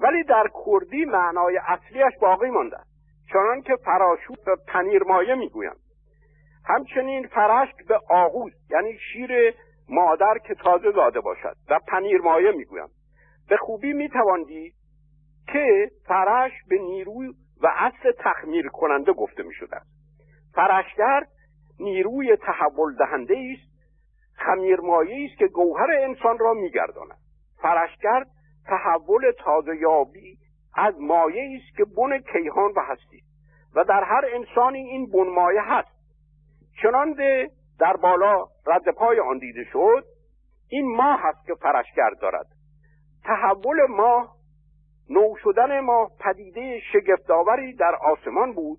ولی 0.00 0.24
در 0.24 0.44
کردی 0.66 1.04
معنای 1.04 1.60
اصلیش 1.66 2.18
باقی 2.20 2.50
مانده 2.50 2.76
چنان 3.32 3.62
که 3.62 3.76
فراشوت 3.84 4.44
به 4.44 4.56
پنیر 4.68 5.02
مایه 5.02 5.34
می‌گویم. 5.34 5.76
همچنین 6.64 7.26
فرشک 7.26 7.74
به 7.88 8.00
آغوز 8.10 8.52
یعنی 8.70 8.98
شیر 9.12 9.54
مادر 9.88 10.38
که 10.46 10.54
تازه 10.54 10.92
زاده 10.92 11.20
باشد 11.20 11.56
و 11.70 11.78
پنیر 11.88 12.20
مایه 12.20 12.50
می‌گویم. 12.50 12.88
به 13.48 13.56
خوبی 13.56 13.92
میتواندید 13.92 14.74
که 15.52 15.90
فرش 16.06 16.52
به 16.68 16.78
نیروی 16.78 17.28
و 17.62 17.72
اصل 17.76 18.12
تخمیر 18.18 18.68
کننده 18.68 19.12
گفته 19.12 19.42
می 19.42 19.54
شده 19.54 19.80
فرشگر 20.54 21.24
نیروی 21.80 22.36
تحول 22.36 22.96
دهنده 22.96 23.34
است 23.52 23.78
خمیرمایه 24.34 25.28
است 25.28 25.38
که 25.38 25.46
گوهر 25.46 25.90
انسان 25.90 26.38
را 26.38 26.52
میگرداند. 26.52 27.18
فرشگر 27.62 28.24
تحول 28.66 29.32
تازه 29.38 29.76
یابی 29.76 30.38
از 30.74 30.94
مایه 31.00 31.58
است 31.58 31.76
که 31.76 31.84
بن 31.84 32.18
کیهان 32.18 32.72
و 32.76 32.80
هستی 32.80 33.22
و 33.74 33.84
در 33.84 34.04
هر 34.04 34.24
انسانی 34.34 34.78
این 34.78 35.10
بن 35.10 35.28
مایه 35.28 35.62
هست. 35.62 35.98
چنانده 36.82 37.50
در 37.80 37.96
بالا 37.96 38.46
رد 38.66 38.88
پای 38.88 39.20
آن 39.20 39.38
دیده 39.38 39.64
شد 39.72 40.04
این 40.68 40.96
ماه 40.96 41.20
هست 41.22 41.46
که 41.46 41.54
فرشگر 41.54 42.10
دارد. 42.20 42.46
تحول 43.24 43.86
ما 43.88 44.28
نو 45.10 45.34
شدن 45.42 45.80
ما 45.80 46.10
پدیده 46.20 46.80
شگفتآوری 46.92 47.74
در 47.74 47.94
آسمان 47.94 48.52
بود 48.52 48.78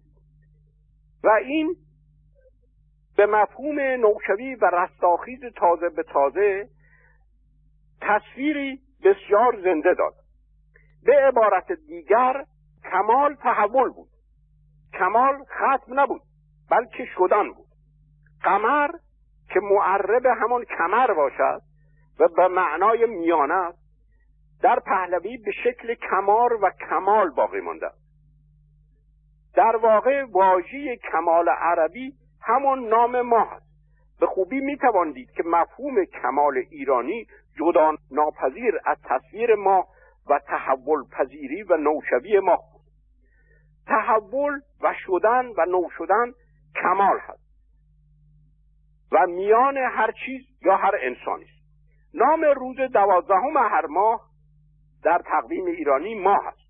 و 1.24 1.30
این 1.30 1.76
به 3.18 3.26
مفهوم 3.26 3.80
نوشوی 3.80 4.56
و 4.56 4.66
رستاخیز 4.66 5.40
تازه 5.56 5.90
به 5.90 6.04
تازه 6.04 6.70
تصویری 8.02 8.80
بسیار 9.04 9.62
زنده 9.64 9.94
داد. 9.94 10.14
به 11.04 11.16
عبارت 11.28 11.72
دیگر 11.72 12.44
کمال 12.92 13.36
تحول 13.36 13.90
بود. 13.90 14.10
کمال 14.94 15.44
ختم 15.44 16.00
نبود 16.00 16.22
بلکه 16.72 17.06
شدن 17.16 17.52
بود. 17.52 17.69
قمر 18.44 18.90
که 19.54 19.60
معرب 19.60 20.26
همان 20.26 20.64
کمر 20.64 21.14
باشد 21.14 21.62
و 22.20 22.28
به 22.28 22.48
معنای 22.48 23.06
میانه 23.06 23.54
است 23.54 23.80
در 24.62 24.80
پهلوی 24.80 25.38
به 25.38 25.52
شکل 25.52 25.94
کمار 25.94 26.54
و 26.54 26.72
کمال 26.90 27.30
باقی 27.30 27.60
مانده 27.60 27.90
در 29.56 29.76
واقع 29.76 30.26
واژه 30.32 30.98
کمال 31.12 31.50
عربی 31.50 32.14
همون 32.42 32.88
نام 32.88 33.22
ما 33.22 33.44
هست. 33.44 33.70
به 34.20 34.26
خوبی 34.26 34.60
می‌توان 34.60 35.12
دید 35.12 35.32
که 35.32 35.44
مفهوم 35.46 36.06
کمال 36.06 36.58
ایرانی 36.58 37.28
جدا 37.60 37.96
ناپذیر 38.12 38.80
از 38.86 38.98
تصویر 39.04 39.56
ما 39.56 39.88
و 40.30 40.40
تحول 40.40 41.04
پذیری 41.12 41.64
و 41.64 41.78
نوشوی 41.78 42.40
ما. 42.40 42.60
تحول 43.88 44.62
و 44.82 44.94
شدن 45.06 45.46
و 45.58 45.66
نو 45.66 45.90
شدن 45.98 46.32
کمال 46.84 47.20
هست. 47.20 47.49
و 49.12 49.28
میان 49.28 49.78
هر 49.78 50.12
چیز 50.26 50.42
یا 50.62 50.76
هر 50.76 50.96
انسانی 51.02 51.44
است. 51.44 51.60
نام 52.14 52.42
روز 52.56 52.78
دوازدهم 52.94 53.58
هر 53.58 53.86
ماه 53.86 54.22
در 55.04 55.22
تقویم 55.26 55.66
ایرانی 55.66 56.16
ماه 56.16 56.48
است. 56.48 56.70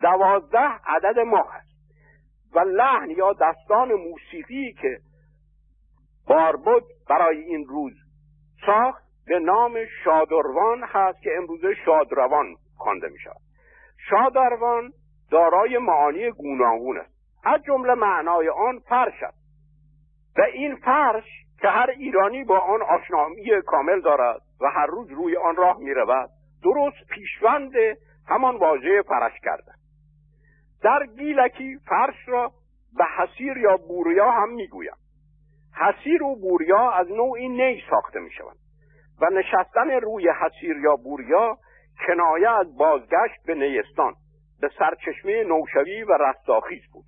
دوازده 0.00 0.80
عدد 0.86 1.18
ماه 1.18 1.54
است. 1.54 1.74
و 2.54 2.58
لحن 2.58 3.10
یا 3.10 3.32
دستان 3.32 3.92
موسیقی 3.92 4.72
که 4.72 4.98
باربد 6.26 6.82
برای 7.08 7.38
این 7.38 7.66
روز 7.68 7.92
ساخت 8.66 9.04
به 9.26 9.38
نام 9.38 9.78
شادروان 10.04 10.82
هست 10.82 11.22
که 11.22 11.30
امروزه 11.36 11.74
شادروان 11.84 12.54
خوانده 12.76 13.08
می 13.08 13.18
شود 13.18 13.40
شادروان 14.10 14.92
دارای 15.30 15.78
معانی 15.78 16.30
گوناگون 16.30 16.98
است. 16.98 17.14
از 17.44 17.62
جمله 17.62 17.94
معنای 17.94 18.48
آن 18.48 18.78
فرش 18.78 19.22
است. 19.22 19.44
و 20.38 20.42
این 20.42 20.76
فرش 20.76 21.43
که 21.60 21.68
هر 21.68 21.90
ایرانی 21.90 22.44
با 22.44 22.58
آن 22.58 22.82
آشنایی 22.82 23.62
کامل 23.66 24.00
دارد 24.00 24.40
و 24.60 24.70
هر 24.70 24.86
روز 24.86 25.10
روی 25.10 25.36
آن 25.36 25.56
راه 25.56 25.78
می 25.78 25.94
رود 25.94 26.30
درست 26.62 27.08
پیشوند 27.10 27.72
همان 28.28 28.56
واژه 28.56 29.02
فرش 29.02 29.40
کرده. 29.42 29.72
در 30.82 31.06
گیلکی 31.06 31.78
فرش 31.88 32.28
را 32.28 32.52
به 32.96 33.04
حسیر 33.16 33.56
یا 33.56 33.76
بوریا 33.76 34.30
هم 34.30 34.48
می‌گویم. 34.48 34.96
حسیر 35.76 36.22
و 36.22 36.36
بوریا 36.36 36.90
از 36.90 37.10
نوعی 37.10 37.48
نی 37.48 37.82
ساخته 37.90 38.20
می 38.20 38.30
شوند 38.30 38.56
و 39.20 39.26
نشستن 39.26 39.90
روی 39.90 40.28
حسیر 40.28 40.76
یا 40.76 40.96
بوریا 40.96 41.58
کنایه 42.06 42.50
از 42.50 42.76
بازگشت 42.76 43.42
به 43.46 43.54
نیستان 43.54 44.14
به 44.60 44.70
سرچشمه 44.78 45.44
نوشوی 45.44 46.02
و 46.02 46.12
رستاخیز 46.12 46.82
بود. 46.92 47.04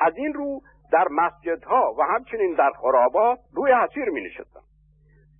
از 0.00 0.16
این 0.16 0.34
رو 0.34 0.60
در 0.92 1.08
مسجدها 1.10 1.94
و 1.98 2.02
همچنین 2.02 2.54
در 2.54 2.70
خرابات 2.80 3.38
روی 3.54 3.72
حسیر 3.72 4.10
می 4.10 4.20
نشستن 4.20 4.60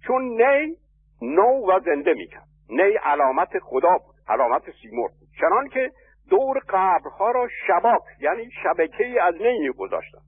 چون 0.06 0.22
نی 0.22 0.76
نو 1.22 1.72
و 1.72 1.80
زنده 1.84 2.14
می 2.14 2.26
کرد 2.26 2.48
نی 2.70 2.96
علامت 3.04 3.58
خدا 3.58 3.98
بود 3.98 4.14
علامت 4.28 4.62
سیمور 4.82 5.08
بود. 5.08 5.28
چنان 5.40 5.68
که 5.68 5.90
دور 6.30 6.58
قبرها 6.68 7.30
را 7.30 7.48
شباک 7.66 8.02
یعنی 8.20 8.50
شبکه 8.62 9.22
از 9.22 9.34
نی 9.34 9.70
گذاشتن 9.70 10.18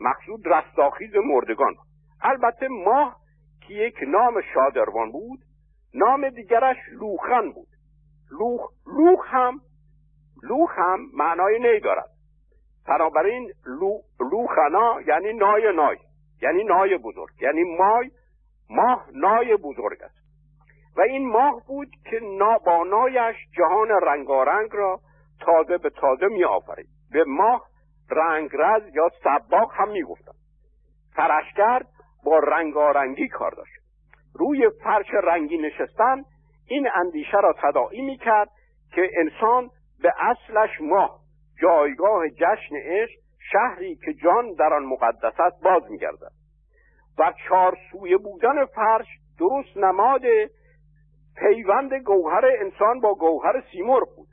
مقصود 0.00 0.48
رستاخیز 0.48 1.16
مردگان 1.16 1.74
بود. 1.74 1.86
البته 2.22 2.68
ماه 2.68 3.16
که 3.68 3.74
یک 3.74 3.96
نام 4.08 4.40
شادروان 4.54 5.12
بود 5.12 5.38
نام 5.94 6.30
دیگرش 6.30 6.76
لوخن 6.92 7.52
بود. 7.52 7.68
لوخ 8.30 8.70
لوخ 8.86 9.20
هم 9.26 9.60
لوخ 10.42 10.70
هم 10.78 11.00
معنای 11.14 11.58
نی 11.58 11.80
دارد. 11.80 12.10
بنابراین 12.88 13.52
لو، 13.66 13.98
لوخنا 14.20 15.00
یعنی 15.06 15.32
نای 15.32 15.72
نای 15.72 15.96
یعنی 16.42 16.64
نای 16.64 16.98
بزرگ 16.98 17.42
یعنی 17.42 17.64
مای 17.64 18.10
ماه 18.70 19.06
نای 19.12 19.56
بزرگ 19.56 20.02
است. 20.02 20.18
و 20.96 21.00
این 21.00 21.28
ماه 21.28 21.62
بود 21.66 21.88
که 22.10 22.20
نا 22.22 22.58
با 22.58 22.84
نایش 22.84 23.36
جهان 23.56 23.88
رنگارنگ 23.88 24.70
را 24.72 25.00
تازه 25.40 25.78
به 25.78 25.90
تازه 25.90 26.26
می 26.26 26.44
آفرید 26.44 26.88
به 27.12 27.24
ماه 27.24 27.66
رنگرز 28.10 28.82
یا 28.94 29.10
سباق 29.24 29.72
هم 29.74 29.88
می 29.90 30.02
گفتن 30.02 30.32
فرشگرد 31.16 31.86
با 32.24 32.38
رنگارنگی 32.38 33.28
کار 33.28 33.50
داشت. 33.50 33.72
روی 34.34 34.70
فرش 34.84 35.06
رنگی 35.24 35.58
نشستن 35.58 36.24
این 36.66 36.88
اندیشه 36.94 37.36
را 37.36 37.54
تداعی 37.62 38.02
می 38.02 38.16
کرد 38.16 38.48
که 38.94 39.10
انسان 39.16 39.70
به 40.02 40.12
اصلش 40.18 40.80
ماه 40.80 41.17
جایگاه 41.62 42.28
جشن 42.28 42.76
عشق 42.76 43.18
شهری 43.52 43.96
که 43.96 44.12
جان 44.12 44.54
در 44.58 44.74
آن 44.74 44.84
مقدس 44.84 45.40
است 45.40 45.62
باز 45.62 45.90
میگردد. 45.90 46.32
و 47.18 47.32
چهار 47.48 47.78
سوی 47.92 48.16
بودن 48.16 48.64
فرش 48.64 49.06
درست 49.38 49.76
نماد 49.76 50.22
پیوند 51.36 51.94
گوهر 51.94 52.44
انسان 52.60 53.00
با 53.00 53.14
گوهر 53.14 53.62
سیمرغ 53.72 54.16
بود. 54.16 54.28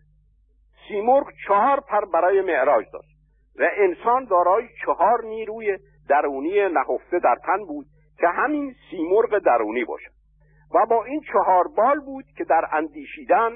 سیمرغ 0.88 1.28
چهار 1.48 1.80
پر 1.80 2.06
برای 2.06 2.42
معراج 2.42 2.86
داشت 2.94 3.16
و 3.60 3.64
انسان 3.78 4.26
دارای 4.26 4.68
چهار 4.86 5.24
نیروی 5.24 5.78
درونی 6.10 6.70
نهفته 6.70 7.20
در 7.20 7.36
تن 7.46 7.66
بود 7.66 7.86
که 8.20 8.28
همین 8.28 8.76
سیمرغ 8.92 9.40
درونی 9.40 9.84
باشد. 9.84 10.12
و 10.76 10.86
با 10.90 11.04
این 11.04 11.22
چهار 11.22 11.68
بال 11.68 12.00
بود 12.00 12.26
که 12.38 12.44
در 12.44 12.66
اندیشیدن 12.72 13.52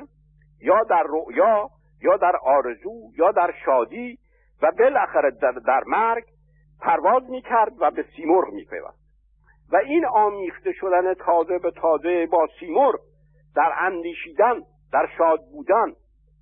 یا 0.62 0.84
در 0.84 1.04
رؤیا 1.04 1.70
یا 2.02 2.18
در 2.18 2.36
آرزو 2.36 3.12
یا 3.18 3.32
در 3.32 3.54
شادی 3.66 4.20
و 4.62 4.72
بالاخره 4.80 5.32
در, 5.32 5.52
در 5.52 5.84
مرگ 5.88 6.24
پرواز 6.82 7.24
می‌کرد 7.30 7.72
و 7.80 7.92
به 7.92 8.06
سیمرغ 8.16 8.54
میپیوست. 8.54 9.00
و 9.72 9.76
این 9.78 10.06
آمیخته 10.06 10.72
شدن 10.72 11.14
تازه 11.14 11.60
به 11.60 11.72
تازه 11.72 12.26
با 12.26 12.48
سیمرغ 12.60 13.00
در 13.56 13.74
اندیشیدن 13.80 14.62
در 14.94 15.10
شاد 15.18 15.40
بودن 15.52 15.94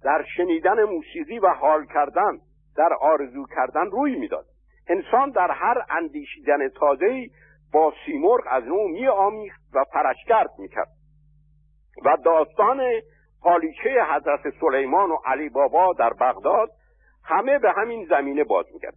در 0.03 0.25
شنیدن 0.37 0.83
موسیقی 0.83 1.39
و 1.39 1.47
حال 1.47 1.85
کردن 1.85 2.39
در 2.77 2.93
آرزو 3.01 3.45
کردن 3.55 3.85
روی 3.85 4.15
می‌داد. 4.15 4.45
انسان 4.89 5.29
در 5.29 5.51
هر 5.51 5.85
اندیشیدن 5.89 6.69
تازه 6.69 7.27
با 7.73 7.93
سیمرغ 8.05 8.41
از 8.49 8.63
نو 8.63 8.87
می 8.87 9.07
آمیخت 9.07 9.61
و 9.73 9.85
پرشگرد 9.93 10.49
می‌کرد. 10.59 10.87
و 12.05 12.17
داستان 12.25 12.81
پالیچه 13.41 14.03
حضرت 14.15 14.41
سلیمان 14.59 15.11
و 15.11 15.17
علی 15.25 15.49
بابا 15.49 15.93
در 15.93 16.13
بغداد 16.13 16.69
همه 17.23 17.59
به 17.59 17.71
همین 17.71 18.05
زمینه 18.09 18.43
باز 18.43 18.65
می‌کرد 18.73 18.95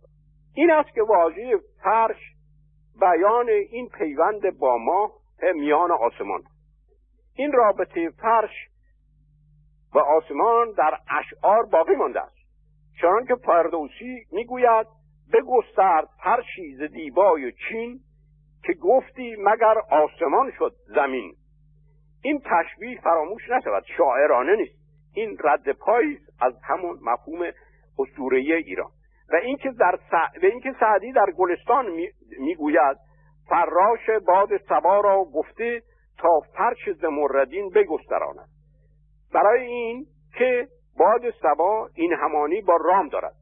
این 0.55 0.70
است 0.70 0.94
که 0.94 1.03
واژه 1.03 1.59
فرش 1.83 2.16
بیان 3.00 3.48
این 3.48 3.88
پیوند 3.88 4.59
با 4.59 4.79
ما 4.79 5.12
میان 5.55 5.90
آسمان. 5.90 6.42
این 7.35 7.53
رابطه 7.53 8.11
فرش 8.11 8.68
و 9.94 9.98
آسمان 9.98 10.72
در 10.72 10.98
اشعار 11.18 11.66
باقی 11.66 11.94
مانده 11.94 12.20
است. 12.20 12.37
چنان 13.00 13.26
که 13.26 13.35
فردوسی 13.35 14.26
می‌گوید 14.33 14.87
بگسترد 15.33 16.09
فرشی 16.24 16.76
ز 16.76 16.83
دیبای 16.83 17.53
چین 17.53 18.00
که 18.64 18.72
گفتی 18.72 19.37
مگر 19.38 19.74
آسمان 19.90 20.53
شد 20.59 20.72
زمین؟ 20.94 21.35
این 22.22 22.42
تشبیه 22.44 23.00
فراموش 23.00 23.50
نشود 23.50 23.85
شاعرانه 23.96 24.56
نیست. 24.56 24.80
این 25.14 25.37
رد 25.44 25.72
پای 25.72 26.18
از 26.40 26.54
همون 26.62 26.98
مفهوم 27.02 27.52
اسطوره 27.98 28.38
ایران. 28.38 28.90
و 29.33 29.37
اینکه 29.37 29.70
در 29.70 29.98
و 30.42 30.46
اینکه 30.46 30.74
سعدی 30.80 31.12
در 31.12 31.26
گلستان 31.38 31.87
می‌گوید 32.38 32.96
فراش 33.48 34.11
باد 34.26 34.48
سبا 34.68 35.00
را 35.00 35.24
گفته 35.24 35.83
تا 36.18 36.40
فرش 36.56 36.96
زمردین 37.00 37.70
بگستراند. 37.70 38.48
برای 39.35 39.66
این 39.66 40.06
که 40.38 40.68
باد 40.98 41.35
سبا 41.42 41.88
این 41.94 42.12
همانی 42.12 42.61
با 42.61 42.76
رام 42.85 43.09
دارد. 43.09 43.35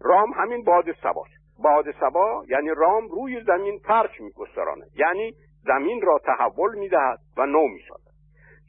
رام 0.00 0.32
همین 0.32 0.64
باد 0.64 0.84
سباست 1.02 1.44
باد 1.62 1.84
سبا 2.00 2.44
یعنی 2.48 2.68
رام 2.76 3.08
روی 3.08 3.42
زمین 3.46 3.78
فرش 3.78 4.20
میگسترانه 4.20 4.86
یعنی 4.96 5.34
زمین 5.66 6.02
را 6.02 6.18
تحول 6.18 6.78
می‌دهد 6.78 7.18
و 7.36 7.46
نو 7.46 7.68
می‌سازد 7.68 8.14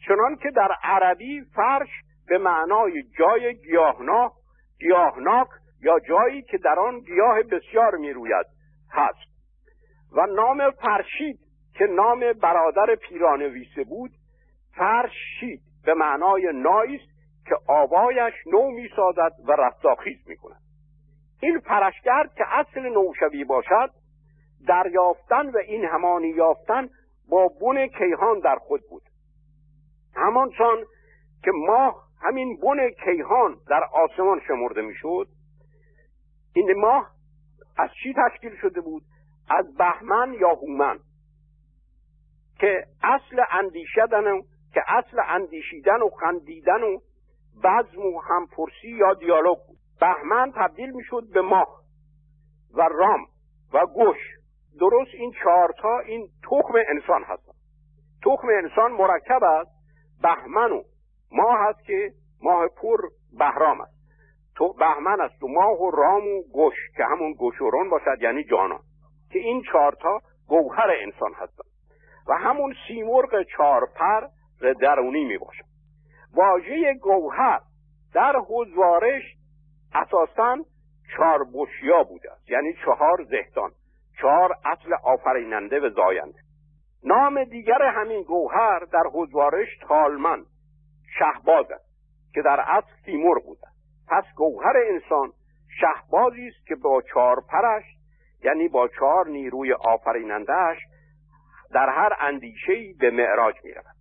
چنان 0.08 0.36
که 0.36 0.51
در 0.51 0.71
عربی 0.84 1.41
فرش 1.55 1.89
به 2.27 2.38
معنای 2.38 3.03
جای 3.19 3.55
گیاهناک 3.55 4.31
گیاهناک 4.79 5.47
یا 5.81 5.99
جایی 5.99 6.41
که 6.41 6.58
در 6.58 6.79
آن 6.79 6.99
گیاه 6.99 7.43
بسیار 7.43 7.95
می‌روید 7.95 8.45
هست. 8.91 9.36
و 10.12 10.25
نام 10.25 10.71
فرشید 10.71 11.39
که 11.77 11.86
نام 11.86 12.34
برادر 12.41 12.95
پیرانویسه 12.95 13.84
بود 13.84 14.12
فرشید 14.77 15.62
به 15.86 15.93
معنای 15.93 16.51
نایی 16.53 16.95
است 16.95 17.15
که 17.47 17.55
آوایش 17.67 18.34
نو 18.51 18.71
می‌سازد 18.71 19.31
و 19.47 19.51
رستاخیز 19.51 20.17
می‌کند. 20.27 20.62
این 21.41 21.60
پرشگرد 21.60 22.34
که 22.34 22.43
اصل 22.47 22.81
نوشوی 22.81 23.43
باشد 23.43 23.89
دریافتن 24.67 25.49
و 25.49 25.58
این 25.58 25.86
همانی 25.86 26.28
یافتن 26.28 26.89
با 27.30 27.47
بن 27.62 27.88
کیهان 27.88 28.39
در 28.39 28.56
خود 28.56 28.82
بود. 28.89 29.04
همانچان 30.15 30.86
که 31.43 31.51
ماه 31.67 32.06
همین 32.21 32.58
بن 32.58 32.89
کیهان 32.89 33.58
در 33.69 33.84
آسمان 33.93 34.41
شمرده 34.47 34.82
می‌شد 34.82 35.28
این 36.56 36.80
ماه 36.80 37.12
از 37.78 37.89
چی 38.04 38.13
تشکیل 38.13 38.56
شده 38.62 38.82
بود؟ 38.82 39.04
از 39.49 39.75
بهمن 39.75 40.34
یا 40.34 40.49
هومن؟ 40.49 40.99
که 42.60 42.84
اصل 43.04 43.41
اندیشیدن 43.51 44.28
و 44.28 44.41
که 44.73 44.82
اصل 44.88 45.19
اندیشیدن 45.28 46.01
و 46.01 46.10
خندیدن 46.10 46.84
و 46.84 46.99
بزم 47.63 48.06
و 48.06 48.21
همپرسی 48.21 48.89
یا 48.89 49.13
دیالوگ 49.13 49.58
بود. 49.67 49.78
بهمن 49.99 50.51
تبدیل 50.56 50.91
می‌شد 50.91 51.23
به 51.34 51.41
ماه 51.41 51.82
و 52.73 52.82
رام 52.82 53.25
و 53.73 53.86
گوش. 53.86 54.17
درست 54.79 55.11
این 55.13 55.31
چهارتا 55.43 55.99
این 55.99 56.27
تخم 56.43 56.73
انسان 56.88 57.23
هستن 57.23 57.53
تخم 58.25 58.47
انسان 58.63 58.91
مرکب 58.91 59.43
است 59.43 59.71
بهمن 60.21 60.71
و 60.71 60.83
ماه 61.31 61.59
هست 61.59 61.85
که 61.85 62.11
ماه 62.41 62.67
پور 62.67 62.99
بهرام 63.39 63.81
است. 63.81 63.95
تو 64.55 64.73
بهمن 64.73 65.21
است 65.21 65.43
و 65.43 65.47
ماه 65.47 65.81
و 65.81 65.91
رام 65.91 66.27
و 66.27 66.43
گوش 66.53 66.73
که 66.97 67.05
همون 67.05 67.33
گوشورون 67.33 67.89
باشد 67.89 68.21
یعنی 68.21 68.43
جانان 68.43 68.79
که 69.31 69.39
این 69.39 69.63
چهارتا 69.71 70.19
گوهر 70.47 70.91
انسان 71.01 71.33
هستند. 71.33 71.71
و 72.27 72.33
همون 72.33 72.75
سیمرغ 72.88 73.43
چهارپر 73.57 74.27
درونی 74.81 75.25
می 75.25 75.38
باشد. 75.38 75.65
واژه 76.33 76.93
گوهر 77.01 77.59
در 78.13 78.35
حضوارش 78.49 79.23
اساسا 79.93 80.57
چهار 81.15 81.43
بوشیا 81.43 82.03
بوده 82.03 82.31
است. 82.31 82.49
یعنی 82.49 82.73
چهار 82.85 83.23
زهدان. 83.23 83.71
چهار 84.21 84.51
اصل 84.65 84.93
آفریننده 85.04 85.80
و 85.80 85.89
زاینده 85.89 86.39
نام 87.04 87.43
دیگر 87.43 87.82
همین 87.82 88.23
گوهر 88.23 88.80
در 88.80 89.04
حضوارش 89.13 89.67
تالمن 89.88 90.45
شهباز 91.19 91.71
است 91.71 91.86
که 92.34 92.41
در 92.41 92.60
اصل 92.67 93.04
تیمور 93.06 93.39
بوده. 93.39 93.67
پس 94.08 94.23
گوهر 94.36 94.73
انسان 94.91 95.32
شهبازی 95.82 96.47
است 96.47 96.67
که 96.67 96.75
با 96.75 97.01
چهار 97.01 97.41
پرش 97.49 97.84
یعنی 98.43 98.67
با 98.67 98.88
چهار 98.88 99.28
نیروی 99.28 99.73
آفرینندهش 99.73 100.78
در 101.73 101.89
هر 101.89 102.10
اندیشهی 102.19 102.93
به 102.93 103.12
معراج 103.12 103.56
می 103.63 103.73
رود. 103.73 103.95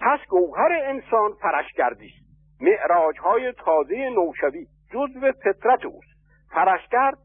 پس 0.00 0.18
گوهر 0.28 0.72
انسان 0.72 1.32
پرشگردی 1.40 2.06
است. 2.06 2.32
معراج 2.60 3.18
های 3.18 3.52
تازه 3.52 4.10
نوشوی 4.10 4.66
جزو 4.90 5.32
فطرت 5.32 5.84
اوست. 5.84 6.12
پرشگرد 6.50 7.18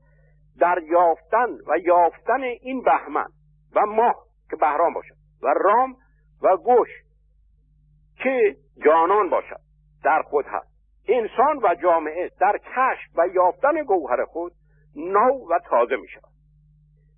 در 0.59 0.79
یافتن 0.83 1.49
و 1.67 1.77
یافتن 1.83 2.41
این 2.41 2.81
بهمن 2.81 3.27
و 3.75 3.85
ماه 3.85 4.15
که 4.49 4.55
بهرام 4.55 4.93
باشد 4.93 5.15
و 5.43 5.47
رام 5.47 5.95
و 6.41 6.57
گوش 6.57 6.89
که 8.23 8.55
جانان 8.85 9.29
باشد 9.29 9.59
در 10.03 10.21
خود 10.21 10.45
هست. 10.45 10.77
انسان 11.07 11.57
و 11.63 11.75
جامعه 11.75 12.31
در 12.39 12.57
کشف 12.57 13.09
و 13.15 13.27
یافتن 13.27 13.83
گوهر 13.83 14.25
خود 14.25 14.51
نو 14.95 15.47
و 15.49 15.59
تازه 15.69 15.95
می 15.95 16.07
شود. 16.07 16.31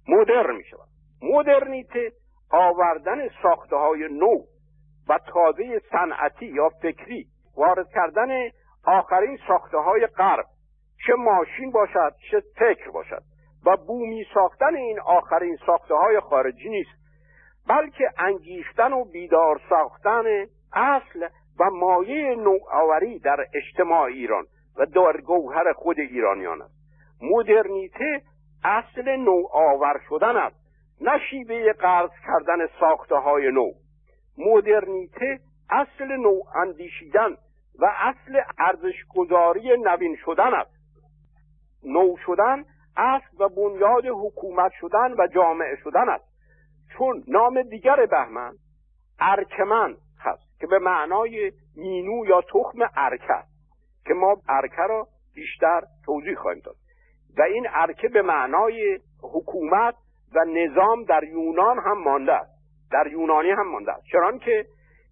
مدرن 0.08 0.56
می 0.56 0.64
شود. 0.64 0.88
مدرنیته 1.22 2.12
آوردن 2.52 3.30
ساخته 3.44 3.76
های 3.76 4.08
نو 4.12 4.44
و 5.10 5.20
تازه 5.34 5.82
صنعتی 5.92 6.46
یا 6.46 6.70
فکری 6.70 7.28
وارد 7.58 7.90
کردن 7.90 8.50
آخرین 8.86 9.40
ساخته 9.48 9.78
های 9.78 10.08
غرب 10.08 10.46
چه 11.08 11.14
ماشین 11.14 11.72
باشد 11.72 12.14
چه 12.32 12.44
فکر 12.56 12.90
باشد 12.90 13.22
و 13.66 13.78
بومی 13.78 14.26
ساختن 14.34 14.76
این 14.76 15.00
آخرین 15.00 15.58
ساخته 15.66 15.96
های 15.96 16.20
خارجی 16.20 16.70
نیست 16.70 17.00
بلکه 17.68 18.12
انگیختن 18.18 18.94
و 18.94 19.04
بیدار 19.04 19.62
ساختن 19.70 20.46
اصل 20.74 21.28
و 21.60 21.70
مایه 21.70 22.36
نوآوری 22.36 23.20
در 23.20 23.46
اجتماع 23.54 24.02
ایران 24.02 24.46
و 24.78 24.86
در 24.86 25.22
گوهر 25.22 25.74
خود 25.74 26.00
ایرانیان 26.00 26.62
است. 26.62 26.74
مدرنیته 27.22 28.22
اصل 28.64 29.16
نوآور 29.16 30.02
شدن 30.10 30.38
است 30.38 30.56
نه 31.02 31.20
شیوه 31.30 31.74
قرض 31.74 32.12
کردن 32.28 32.68
ساخته 32.80 33.16
های 33.16 33.52
نو. 33.52 33.72
مدرنیته 34.38 35.40
اصل 35.70 36.06
نو 36.06 36.42
اندیشیدن 36.56 37.38
و 37.80 37.86
اصل 38.00 38.42
ارزشگذاری 38.58 39.78
نوین 39.78 40.16
شدن 40.26 40.54
است. 40.54 40.79
نو 41.84 42.16
شدن 42.26 42.66
اصل 42.98 43.28
و 43.40 43.50
بنیاد 43.50 44.06
حکومت 44.06 44.72
شدن 44.82 45.14
و 45.18 45.28
جامعه 45.28 45.76
شدن 45.84 46.10
است. 46.10 46.26
چون 46.98 47.24
نام 47.28 47.62
دیگر 47.62 48.06
بهمن 48.06 48.54
ارکمن 49.20 49.96
هست 50.20 50.60
که 50.60 50.68
به 50.68 50.80
معنای 50.80 51.52
مینو 51.76 52.26
یا 52.26 52.42
تخم 52.42 52.80
ارکه 52.98 53.34
است 53.34 53.52
که 54.06 54.14
ما 54.14 54.42
ارکه 54.50 54.82
را 54.90 55.08
بیشتر 55.36 55.82
توضیح 56.06 56.36
خواهیم 56.36 56.62
داد. 56.66 56.76
و 57.38 57.42
این 57.42 57.68
ارکه 57.70 58.08
به 58.08 58.22
معنای 58.22 59.00
حکومت 59.24 59.96
و 60.36 60.46
نظام 60.46 61.04
در 61.04 61.24
یونان 61.24 61.80
هم 61.80 62.04
مانده 62.04 62.34
است. 62.34 62.60
در 62.92 63.08
یونانی 63.08 63.50
هم 63.50 63.72
مانده 63.72 63.92
است. 63.92 64.04
چرا 64.12 64.38
که 64.38 64.66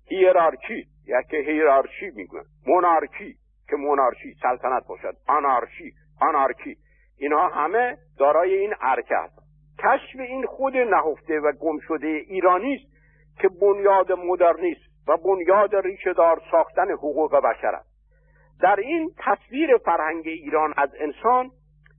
هیرارکی 0.06 0.88
یا 1.06 1.22
که 1.22 1.38
هیرارشی 1.38 2.10
میگن 2.16 2.44
مونارکی 2.68 3.36
که 3.70 3.76
مونارشی 3.76 4.36
سلطنت 4.42 4.88
باشد 4.88 5.18
آنارشی 5.28 5.94
آنارکی. 6.22 6.78
اینها 7.18 7.48
همه 7.48 7.98
دارای 8.20 8.58
این 8.58 8.74
ارکه 8.82 9.16
هست 9.16 9.40
کشف 9.80 10.20
این 10.20 10.46
خود 10.46 10.78
نهفته 10.78 11.40
و 11.40 11.52
گمشده 11.52 12.08
ایرانی 12.08 12.76
است 12.76 12.98
که 13.42 13.50
بنیاد 13.50 14.12
مدرنیست 14.12 14.82
و 15.08 15.18
بنیاد 15.18 15.76
ریشهدار 15.76 16.42
ساختن 16.52 16.92
حقوق 16.92 17.36
بشر 17.36 17.76
است. 17.76 17.90
در 18.62 18.76
این 18.76 19.12
تصویر 19.18 19.78
فرهنگ 19.78 20.28
ایران 20.28 20.74
از 20.78 20.90
انسان 21.00 21.52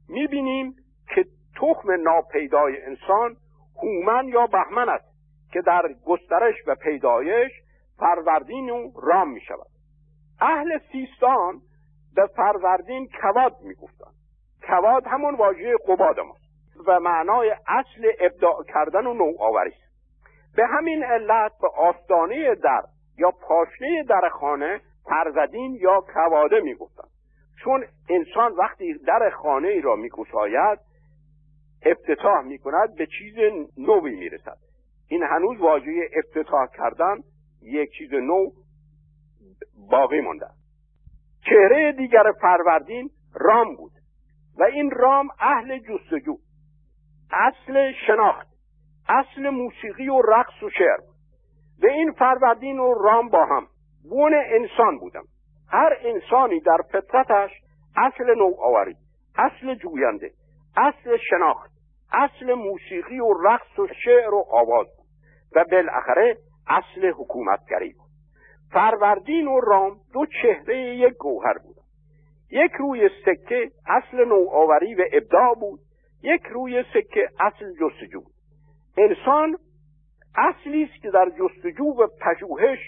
می‌بینیم 0.08 0.74
که 1.14 1.24
تخم 1.60 1.90
ناپیدای 2.02 2.82
انسان 2.82 3.36
هومن 3.82 4.28
یا 4.28 4.46
بهمن 4.46 4.88
است 4.88 5.08
که 5.52 5.60
در 5.60 5.82
گسترش 6.06 6.54
و 6.66 6.74
پیدایش 6.74 7.52
فروردین 7.98 8.70
و 8.70 8.90
رام 9.02 9.30
می 9.30 9.40
شود 9.40 9.66
اهل 10.40 10.78
سیستان 10.92 11.60
به 12.14 12.26
فروردین 12.26 13.08
کواد 13.20 13.56
می 13.60 13.74
گفتن 13.74 14.10
کواد 14.66 15.06
همون 15.06 15.34
واژه 15.34 15.76
قباد 15.88 16.20
ماست 16.20 16.48
و 16.86 17.00
معنای 17.00 17.50
اصل 17.66 18.10
ابداع 18.20 18.64
کردن 18.74 19.06
و 19.06 19.14
نوآوری. 19.14 19.70
است 19.70 20.56
به 20.56 20.66
همین 20.66 21.04
علت 21.04 21.52
به 21.60 21.68
آستانه 21.76 22.54
در 22.54 22.82
یا 23.18 23.30
پاشنه 23.30 24.04
در 24.08 24.28
خانه 24.28 24.80
فرزدین 25.04 25.78
یا 25.80 26.00
کواده 26.14 26.60
می 26.60 26.74
گفتن 26.74 27.08
چون 27.64 27.84
انسان 28.08 28.52
وقتی 28.52 28.98
در 29.06 29.30
خانه 29.30 29.68
ای 29.68 29.80
را 29.80 29.96
میگشاید 29.96 30.78
افتتاح 31.86 32.40
می 32.40 32.58
کند 32.58 32.94
به 32.94 33.06
چیز 33.06 33.34
نوی 33.78 34.16
می 34.16 34.28
رسد 34.28 34.56
این 35.08 35.22
هنوز 35.22 35.60
واژه 35.60 36.10
افتتاح 36.16 36.66
کردن 36.66 37.16
یک 37.62 37.90
چیز 37.98 38.12
نو 38.12 38.50
باقی 39.90 40.20
مانده 40.20 40.46
چهره 41.48 41.92
دیگر 41.92 42.32
فروردین 42.40 43.10
رام 43.34 43.76
بود 43.76 43.92
و 44.58 44.62
این 44.62 44.90
رام 44.90 45.28
اهل 45.40 45.78
جستجو 45.78 46.36
اصل 47.32 47.92
شناخت 48.06 48.46
اصل 49.08 49.48
موسیقی 49.48 50.08
و 50.08 50.22
رقص 50.22 50.62
و 50.62 50.70
شعر 50.70 50.98
و 51.82 51.86
این 51.86 52.12
فروردین 52.12 52.78
و 52.78 52.94
رام 52.94 53.28
با 53.28 53.44
هم 53.46 53.66
بون 54.10 54.34
انسان 54.34 54.98
بودم. 54.98 55.24
هر 55.72 55.98
انسانی 56.00 56.60
در 56.60 56.78
فطرتش 56.92 57.50
اصل 57.96 58.34
نوآوری 58.38 58.96
اصل 59.36 59.74
جوینده 59.74 60.30
اصل 60.76 61.16
شناخت 61.30 61.70
اصل 62.12 62.54
موسیقی 62.54 63.20
و 63.20 63.32
رقص 63.44 63.78
و 63.78 63.86
شعر 64.04 64.34
و 64.34 64.44
آواز 64.50 64.86
بود. 64.96 65.06
و 65.56 65.64
بالاخره 65.70 66.36
اصل 66.66 67.10
حکومتگری 67.10 67.94
فروردین 68.70 69.46
و 69.46 69.60
رام 69.60 70.00
دو 70.12 70.26
چهره 70.42 70.96
یک 70.96 71.14
گوهر 71.14 71.58
بودن 71.58 71.82
یک 72.50 72.72
روی 72.78 73.10
سکه 73.24 73.70
اصل 73.86 74.24
نوآوری 74.24 74.94
و 74.94 75.04
ابداع 75.12 75.54
بود. 75.54 75.80
یک 76.22 76.42
روی 76.42 76.84
سکه 76.94 77.28
اصل 77.40 77.72
جستجو 77.80 78.20
بود. 78.20 78.32
انسان 78.96 79.58
اصلی 80.36 80.84
است 80.84 81.02
که 81.02 81.10
در 81.10 81.30
جستجو 81.30 81.84
و 81.84 82.06
پژوهش 82.20 82.78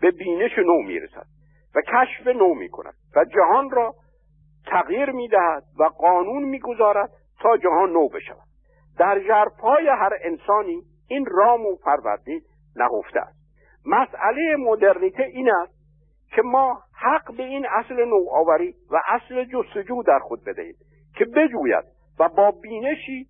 به 0.00 0.10
بینش 0.10 0.58
نو 0.58 0.82
می‌رسد 0.82 1.26
و 1.74 1.80
کشف 1.80 2.26
نو 2.26 2.54
می‌کند 2.54 2.94
و 3.16 3.24
جهان 3.24 3.70
را 3.70 3.94
تغییر 4.66 5.10
می‌دهد 5.10 5.62
و 5.78 5.84
قانون 5.84 6.42
می‌گذارد 6.42 7.10
تا 7.40 7.56
جهان 7.56 7.90
نو 7.90 8.08
بشود. 8.08 8.48
در 8.98 9.20
جرپای 9.28 9.88
هر 9.88 10.12
انسانی 10.24 10.82
این 11.08 11.26
رام 11.26 11.66
و 11.66 11.76
فروردین 11.76 12.40
نهفته 12.76 13.20
است. 13.20 13.39
مسئله 13.86 14.56
مدرنیته 14.56 15.22
این 15.22 15.50
است 15.50 15.74
که 16.36 16.42
ما 16.42 16.82
حق 16.94 17.36
به 17.36 17.42
این 17.42 17.66
اصل 17.70 18.04
نوآوری 18.04 18.74
و 18.90 19.00
اصل 19.08 19.44
جستجو 19.44 20.02
در 20.02 20.18
خود 20.18 20.44
بدهیم 20.44 20.74
که 21.16 21.24
بجوید 21.24 21.84
و 22.18 22.28
با 22.28 22.50
بینشی 22.50 23.26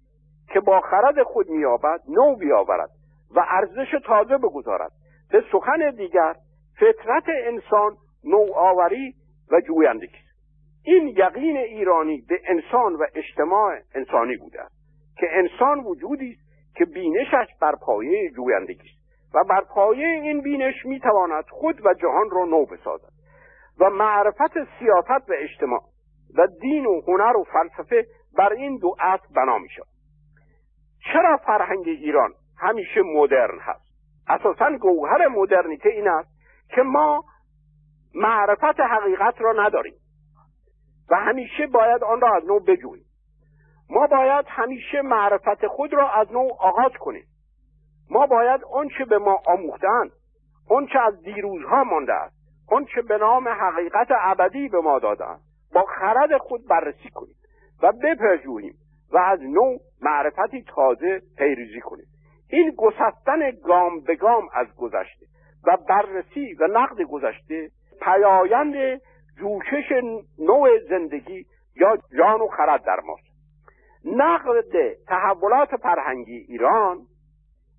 که 0.52 0.60
با 0.60 0.80
خرد 0.80 1.22
خود 1.22 1.48
مییابد 1.48 2.00
نو 2.08 2.36
بیاورد 2.36 2.90
و 3.34 3.44
ارزش 3.48 3.94
تازه 4.06 4.38
بگذارد 4.38 4.92
به 5.30 5.44
سخن 5.52 5.90
دیگر 5.90 6.34
فطرت 6.80 7.24
انسان 7.46 7.96
نوآوری 8.24 9.14
و 9.52 9.60
جویندگی 9.60 10.18
این 10.84 11.08
یقین 11.08 11.56
ایرانی 11.56 12.20
به 12.28 12.40
انسان 12.48 12.94
و 12.94 13.06
اجتماع 13.14 13.78
انسانی 13.94 14.36
بوده 14.36 14.60
است 14.62 14.74
که 15.16 15.26
انسان 15.30 15.80
وجودی 15.80 16.30
است 16.30 16.76
که 16.76 16.84
بینشش 16.84 17.46
بر 17.60 17.72
پایه 17.76 18.30
جویندگی 18.30 18.88
است. 18.88 18.99
و 19.35 19.45
بر 19.45 19.61
پایه 19.61 20.07
این 20.07 20.40
بینش 20.40 20.87
می‌تواند 20.87 21.45
خود 21.51 21.87
و 21.87 21.95
جهان 21.95 22.31
را 22.31 22.45
نو 22.45 22.66
بسازد 22.66 23.12
و 23.81 23.90
معرفت 23.90 24.53
سیاست 24.79 25.31
و 25.31 25.33
اجتماع 25.38 25.83
و 26.37 26.47
دین 26.61 26.87
و 26.87 27.01
هنر 27.01 27.37
و 27.37 27.45
فلسفه 27.45 28.07
بر 28.37 28.53
این 28.53 28.79
دو 28.79 28.97
اصل 29.01 29.35
بنا 29.37 29.59
می 29.59 29.69
شود 29.69 29.87
چرا 31.12 31.37
فرهنگ 31.37 31.88
ایران 31.88 32.31
همیشه 32.59 33.03
مدرن 33.03 33.59
هست؟ 33.61 33.90
اساسا 34.29 34.77
گوهر 34.77 35.29
مدرنیته 35.29 35.88
این 35.88 36.09
است 36.09 36.31
که 36.69 36.83
ما 36.83 37.25
معرفت 38.14 38.81
حقیقت 38.81 39.40
را 39.40 39.53
نداریم 39.66 39.95
و 41.11 41.16
همیشه 41.16 41.66
باید 41.66 42.05
آن 42.05 42.21
را 42.21 42.37
از 42.37 42.45
نو 42.45 42.61
بجوییم. 42.61 43.05
ما 43.90 44.07
باید 44.07 44.47
همیشه 44.49 45.03
معرفت 45.03 45.66
خود 45.66 45.93
را 45.93 46.11
از 46.11 46.33
نو 46.33 46.49
آغاز 46.59 46.93
کنیم. 47.01 47.25
ما 48.11 48.27
باید 48.27 48.61
آنچه 48.73 49.05
به 49.05 49.18
ما 49.18 49.38
آموختند 49.46 50.11
آنچه 50.70 50.99
از 50.99 51.23
دیروزها 51.23 51.85
مانده 51.85 52.12
است 52.12 52.37
آنچه 52.68 53.03
به 53.03 53.18
نام 53.18 53.49
حقیقت 53.49 54.09
ابدی 54.20 54.68
به 54.68 54.81
ما 54.81 54.99
دادند 54.99 55.40
با 55.75 55.83
خرد 55.83 56.37
خود 56.38 56.68
بررسی 56.68 57.11
کنیم 57.14 57.37
و 57.83 57.92
بپژوهیم 57.92 58.75
و 59.12 59.18
از 59.18 59.40
نو 59.42 59.79
معرفتی 60.03 60.64
تازه 60.75 61.23
پیریزی 61.38 61.81
کنیم. 61.81 62.07
این 62.51 62.75
گسستن 62.79 63.51
گام 63.64 64.01
به 64.01 64.14
گام 64.14 64.49
از 64.55 64.66
گذشته 64.77 65.27
و 65.66 65.77
بررسی 65.88 66.55
و 66.55 66.66
نقد 66.66 67.03
گذشته 67.03 67.70
پیایند 68.03 69.01
جوشش 69.38 69.92
نوع 70.38 70.79
زندگی 70.88 71.46
یا 71.77 71.99
جان 72.18 72.40
و 72.40 72.46
خرد 72.46 72.85
در 72.85 73.01
ماست. 73.07 73.31
نقد 74.05 74.92
تحولات 75.09 75.77
فرهنگی 75.77 76.37
ایران 76.37 76.99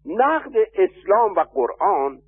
نقد 0.06 0.52
اسلام 0.76 1.34
و 1.34 1.40
قرآن 1.40 2.20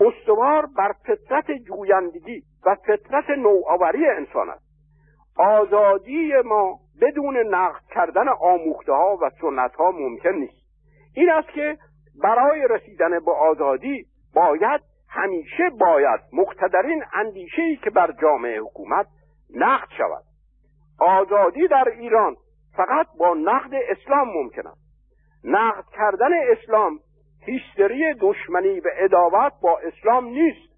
استوار 0.00 0.66
بر 0.76 0.92
فطرت 0.92 1.50
جویندگی 1.50 2.42
و 2.66 2.74
فطرت 2.74 3.30
نوآوری 3.30 4.06
انسان 4.06 4.50
است. 4.50 4.70
آزادی 5.36 6.32
ما 6.44 6.78
بدون 7.00 7.36
نقد 7.36 7.82
کردن 7.94 8.28
آموخته 8.28 8.92
ها 8.92 9.18
و 9.22 9.30
سنت 9.40 9.74
ها 9.74 9.90
ممکن 9.90 10.32
نیست. 10.32 10.66
این 11.16 11.30
است 11.30 11.48
که 11.48 11.78
برای 12.22 12.68
رسیدن 12.70 13.24
به 13.24 13.32
آزادی 13.32 14.04
باید 14.34 14.80
همیشه 15.08 15.70
باید 15.80 16.20
مقتدرین 16.32 17.04
اندیشه 17.12 17.62
ای 17.62 17.76
که 17.76 17.90
بر 17.90 18.12
جامعه 18.22 18.60
حکومت 18.60 19.06
نقد 19.54 19.88
شود. 19.98 20.22
آزادی 21.00 21.68
در 21.68 21.88
ایران 21.88 22.36
فقط 22.76 23.06
با 23.18 23.34
نقد 23.34 23.70
اسلام 23.74 24.28
ممکن 24.28 24.66
است. 24.66 24.89
نقد 25.44 25.84
کردن 25.92 26.30
اسلام 26.50 26.98
هیستری 27.46 28.14
دشمنی 28.20 28.80
و 28.80 28.88
اداوت 28.98 29.52
با 29.62 29.78
اسلام 29.78 30.24
نیست. 30.24 30.70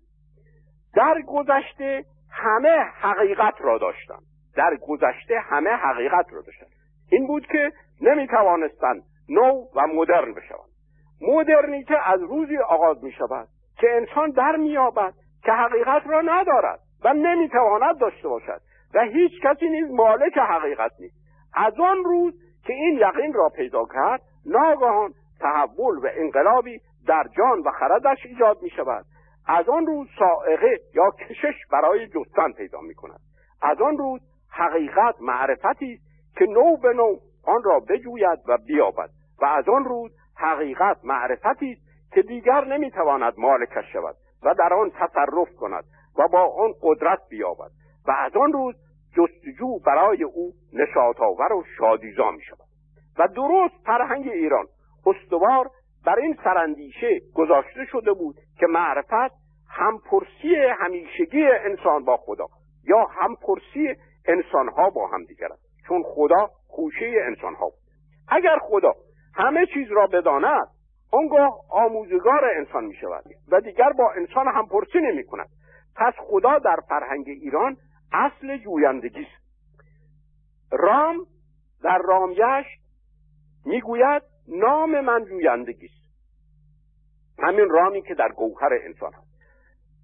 در 0.94 1.22
گذشته 1.26 2.04
همه 2.30 2.78
حقیقت 3.00 3.54
را 3.60 3.78
داشتند. 3.78 4.22
در 4.56 4.76
گذشته 4.88 5.40
همه 5.40 5.70
حقیقت 5.70 6.26
را 6.32 6.40
داشتند. 6.40 6.70
این 7.10 7.26
بود 7.26 7.46
که 7.46 7.72
نمی 8.00 8.26
توانستند 8.26 9.02
نو 9.28 9.64
و 9.74 9.86
مدرن 9.86 10.34
بشوند. 10.34 10.72
مدرنیته 11.20 11.94
از 12.04 12.20
روزی 12.20 12.58
آغاز 12.58 13.04
می 13.04 13.12
شود 13.12 13.48
که 13.78 13.86
انسان 13.90 14.30
در 14.30 14.56
میابد 14.56 15.14
که 15.44 15.52
حقیقت 15.52 16.02
را 16.06 16.20
ندارد 16.20 16.80
و 17.04 17.14
نمی‌تواند 17.14 17.98
داشته 17.98 18.28
باشد. 18.28 18.60
و 18.94 19.00
هیچ 19.00 19.32
کسی 19.42 19.68
نیز 19.68 19.90
مالک 19.90 20.38
حقیقت 20.38 20.92
نیست. 21.00 21.16
از 21.54 21.74
آن 21.80 22.04
روز 22.04 22.34
که 22.66 22.72
این 22.72 22.98
یقین 22.98 23.32
را 23.32 23.48
پیدا 23.48 23.84
کرد 23.94 24.20
ناگهان 24.46 25.14
تحول 25.40 25.98
و 25.98 26.08
انقلابی 26.16 26.80
در 27.06 27.24
جان 27.36 27.60
و 27.60 27.70
خردش 27.70 28.26
ایجاد 28.26 28.62
می 28.62 28.70
شود 28.70 29.04
از 29.46 29.68
آن 29.68 29.86
روز 29.86 30.08
سائقه 30.18 30.80
یا 30.94 31.10
کشش 31.10 31.54
برای 31.72 32.06
جستن 32.06 32.52
پیدا 32.52 32.80
می 32.80 32.94
کند 32.94 33.20
از 33.62 33.80
آن 33.80 33.98
روز 33.98 34.20
حقیقت 34.50 35.14
معرفتی 35.20 35.92
است 35.92 36.36
که 36.38 36.44
نو 36.44 36.76
به 36.76 36.92
نو 36.92 37.16
آن 37.44 37.62
را 37.62 37.80
بجوید 37.80 38.38
و 38.46 38.58
بیابد 38.66 39.10
و 39.42 39.44
از 39.44 39.68
آن 39.68 39.84
روز 39.84 40.12
حقیقت 40.36 40.96
معرفتی 41.04 41.72
است 41.72 42.12
که 42.12 42.22
دیگر 42.22 42.64
نمی‌تواند 42.64 43.34
مالکش 43.38 43.92
شود 43.92 44.16
و 44.42 44.54
در 44.54 44.74
آن 44.74 44.90
تصرف 44.90 45.56
کند 45.56 45.84
و 46.18 46.28
با 46.28 46.64
آن 46.64 46.72
قدرت 46.82 47.18
بیابد 47.28 47.70
و 48.08 48.12
از 48.18 48.36
آن 48.36 48.52
روز 48.52 48.74
جستجو 49.16 49.78
برای 49.86 50.22
او 50.22 50.52
نشاطآور 50.72 51.52
و 51.52 51.64
شادیزا 51.78 52.30
می 52.30 52.42
شود 52.42 52.61
و 53.18 53.28
درست 53.28 53.74
فرهنگ 53.86 54.28
ایران. 54.28 54.66
استوار 55.06 55.70
بر 56.06 56.18
این 56.18 56.38
سرندیشه 56.44 57.20
گذاشته 57.34 57.84
شده 57.92 58.12
بود 58.12 58.36
که 58.58 58.66
معرفت 58.66 59.34
همپرسی 59.68 60.54
همیشگی 60.78 61.46
انسان 61.46 62.04
با 62.04 62.16
خدا 62.16 62.46
یا 62.84 63.04
همپرسی 63.04 63.94
انسانها 64.28 64.90
با 64.90 65.06
هم 65.06 65.24
دیگر 65.24 65.52
است. 65.52 65.62
چون 65.88 66.02
خدا 66.02 66.50
خوشه 66.68 67.12
انسانها 67.26 67.64
بود. 67.64 67.78
اگر 68.28 68.58
خدا 68.58 68.92
همه 69.34 69.66
چیز 69.66 69.88
را 69.90 70.06
بداند 70.06 70.68
آنگاه 71.12 71.60
آموزگار 71.70 72.44
انسان 72.56 72.84
می 72.84 72.94
شود 72.94 73.24
و 73.48 73.60
دیگر 73.60 73.92
با 73.92 74.12
انسان 74.12 74.46
هم 74.48 74.66
پرسی 74.66 74.98
نمی 74.98 75.24
کند. 75.24 75.48
پس 75.96 76.12
خدا 76.18 76.58
در 76.58 76.76
فرهنگ 76.88 77.28
ایران 77.28 77.76
اصل 78.12 78.56
جویندگی 78.56 79.20
است. 79.22 79.42
رام 80.72 81.16
در 81.82 81.98
رامیشت 81.98 82.81
می‌گوید 83.66 84.22
نام 84.48 85.00
من 85.00 85.24
جویندگی 85.24 85.86
است 85.86 86.02
همین 87.38 87.68
رامی 87.68 88.02
که 88.02 88.14
در 88.14 88.28
گوهر 88.28 88.78
انسان 88.84 89.12
هست. 89.12 89.32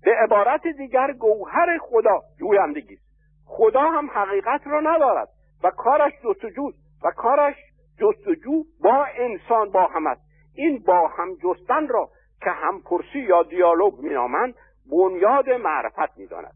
به 0.03 0.11
عبارت 0.15 0.63
دیگر 0.79 1.13
گوهر 1.13 1.79
خدا 1.81 2.23
جویندگی 2.39 2.95
است 2.95 3.09
خدا 3.47 3.81
هم 3.81 4.11
حقیقت 4.11 4.67
را 4.67 4.81
ندارد 4.81 5.29
و 5.65 5.71
کارش 5.71 6.13
جستجوست 6.25 6.79
و 7.05 7.11
کارش 7.11 7.55
جستجو 8.01 8.65
با 8.81 9.07
انسان 9.17 9.71
با 9.71 9.87
هم 9.87 10.07
است. 10.07 10.23
این 10.55 10.83
با 10.87 11.09
هم 11.09 11.35
جستن 11.35 11.89
را 11.89 12.11
که 12.41 12.51
همپرسی 12.51 13.19
یا 13.19 13.43
دیالوگ 13.43 14.01
مینامند 14.01 14.55
بنیاد 14.93 15.51
معرفت 15.51 16.19
می‌داند. 16.19 16.55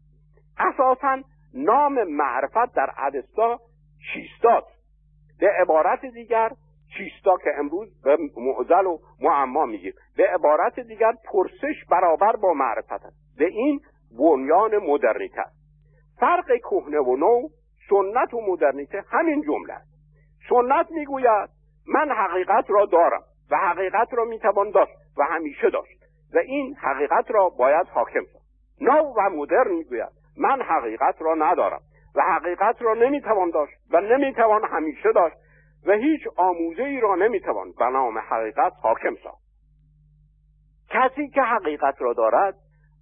اساسا 0.57 1.21
نام 1.53 2.03
معرفت 2.03 2.75
در 2.75 2.89
ادستا 2.97 3.59
چیستات 4.13 4.63
به 5.39 5.49
عبارت 5.61 6.05
دیگر 6.05 6.51
چیستا 6.97 7.37
که 7.37 7.49
امروز 7.57 8.01
به 8.03 8.17
معزل 8.37 8.85
و 8.85 8.97
معما 9.21 9.65
میگیم. 9.65 9.93
به 10.17 10.27
عبارت 10.27 10.79
دیگر 10.79 11.13
پرسش 11.31 11.85
برابر 11.89 12.35
با 12.35 12.53
معرفت 12.53 12.91
است. 12.91 13.37
به 13.37 13.45
این 13.45 13.81
بنیان 14.19 14.77
مدرنیته 14.77 15.41
است. 15.41 15.63
فرق 16.19 16.45
کهنه 16.45 16.99
و 16.99 17.15
نو 17.15 17.47
سنت 17.89 18.33
و 18.33 18.41
مدرنیته 18.51 19.03
همین 19.09 19.41
جمله 19.41 19.73
است. 19.73 19.93
سنت 20.49 20.91
می‌گوید 20.91 21.49
من 21.87 22.11
حقیقت 22.11 22.65
را 22.69 22.85
دارم 22.85 23.23
و 23.51 23.57
حقیقت 23.57 24.13
را 24.13 24.25
می‌توان 24.25 24.71
داشت 24.71 24.91
و 25.17 25.23
همیشه 25.23 25.69
داشت 25.69 26.03
و 26.33 26.37
این 26.37 26.75
حقیقت 26.75 27.31
را 27.31 27.49
باید 27.49 27.87
حاکم 27.87 28.23
ساخت 28.33 28.45
نو 28.81 29.13
و 29.17 29.29
مدرن 29.29 29.71
می‌گوید 29.71 30.09
من 30.37 30.61
حقیقت 30.61 31.21
را 31.21 31.35
ندارم 31.35 31.81
و 32.15 32.21
حقیقت 32.21 32.81
را 32.81 32.93
نمی‌توان 32.93 33.49
داشت 33.49 33.73
و 33.91 34.01
نمی‌توان 34.01 34.65
همیشه 34.65 35.11
داشت 35.11 35.35
و 35.85 35.91
هیچ 35.91 36.21
آموزه 36.35 36.83
ای 36.83 36.99
را 36.99 37.15
نمی‌توان 37.15 37.71
به 37.79 37.85
نام 37.85 38.17
حقیقت 38.17 38.73
حاکم 38.81 39.15
ساخت. 39.23 39.43
کسی 40.89 41.27
که 41.27 41.41
حقیقت 41.41 42.01
را 42.01 42.13
دارد 42.13 42.55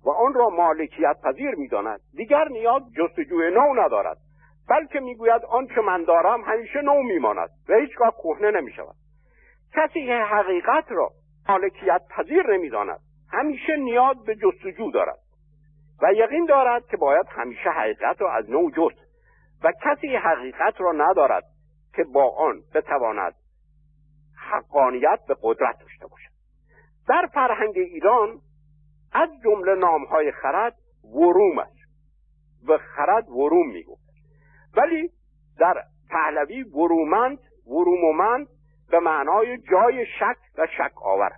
و 0.05 0.09
آن 0.09 0.33
را 0.33 0.49
مالکیت 0.49 1.15
پذیر 1.23 1.55
می‌داند 1.55 1.99
دیگر 2.13 2.47
نیاز 2.47 2.81
جستجوی 2.97 3.51
نو 3.51 3.73
ندارد 3.73 4.17
بلکه 4.69 4.99
می‌گوید 4.99 5.41
آنچه 5.45 5.81
من 5.81 6.03
دارم 6.03 6.41
همیشه 6.41 6.81
نو 6.81 7.03
میماند 7.03 7.49
و 7.69 7.73
هیچگاه 7.73 8.15
کهنه 8.23 8.51
نمی‌شود. 8.51 8.95
کسی 9.75 10.05
که 10.05 10.15
حقیقت 10.15 10.85
را 10.89 11.09
مالکیت 11.49 12.01
پذیر 12.09 12.47
نمی‌داند 12.47 12.99
همیشه 13.31 13.75
نیاز 13.75 14.23
به 14.25 14.35
جستجو 14.35 14.91
دارد 14.91 15.19
و 16.01 16.13
یقین 16.13 16.45
دارد 16.45 16.85
که 16.87 16.97
باید 16.97 17.25
همیشه 17.29 17.69
حقیقت 17.69 18.21
را 18.21 18.33
از 18.33 18.49
نو 18.49 18.69
جست 18.69 18.99
و 19.63 19.71
کسی 19.83 20.15
حقیقت 20.15 20.81
را 20.81 20.91
ندارد 20.91 21.43
که 21.95 22.03
با 22.03 22.35
آن 22.35 22.63
بتواند 22.73 23.35
حقانیت 24.51 25.19
به 25.27 25.35
قدرت 25.41 25.79
داشته 25.79 26.07
باشد. 26.07 26.31
در 27.07 27.29
فرهنگ 27.33 27.77
ایران 27.77 28.39
از 29.13 29.29
جمله 29.43 29.75
نامهای 29.75 30.31
خرد 30.31 30.75
وروم 31.03 31.59
است 31.59 31.77
و 32.67 32.77
خرد 32.77 33.29
وروم 33.29 33.67
می‌گفت. 33.67 34.01
ولی 34.77 35.09
در 35.59 35.83
پهلوی 36.09 36.63
ورومند 36.63 37.39
ورومومند 37.67 38.47
به 38.91 38.99
معنای 38.99 39.57
جای 39.57 40.05
شک 40.05 40.37
و 40.57 40.67
شک 40.77 41.01
آور 41.01 41.31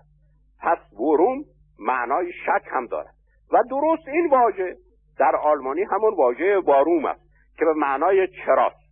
پس 0.60 0.78
وروم 0.94 1.44
معنای 1.80 2.32
شک 2.46 2.64
هم 2.72 2.86
دارد. 2.86 3.14
و 3.52 3.64
درست 3.70 4.08
این 4.08 4.30
واژه 4.30 4.78
در 5.20 5.36
آلمانی 5.36 5.84
همون 5.84 6.16
واژه 6.16 6.58
واروم 6.58 7.06
است 7.06 7.22
که 7.58 7.66
به 7.66 7.74
معنای 7.74 8.28
چراست. 8.28 8.83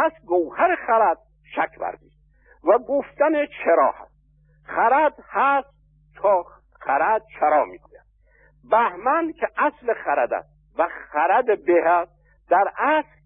پس 0.00 0.12
گوهر 0.26 0.76
خرد 0.86 1.18
شک 1.54 1.80
ورزی 1.80 2.10
و 2.64 2.78
گفتن 2.78 3.46
چرا 3.46 3.92
هست؟ 3.92 4.14
خرد 4.64 5.14
هست 5.28 5.68
تا 6.16 6.44
خرد 6.80 7.22
چرا 7.40 7.64
می‌گوید. 7.64 8.00
بهمن 8.70 9.32
که 9.32 9.48
اصل 9.56 9.94
خرد 9.94 10.32
است 10.32 10.48
و 10.78 10.88
خرد 11.12 11.64
به 11.64 11.88
است 11.88 12.12
در 12.50 12.72
اصل 12.78 13.20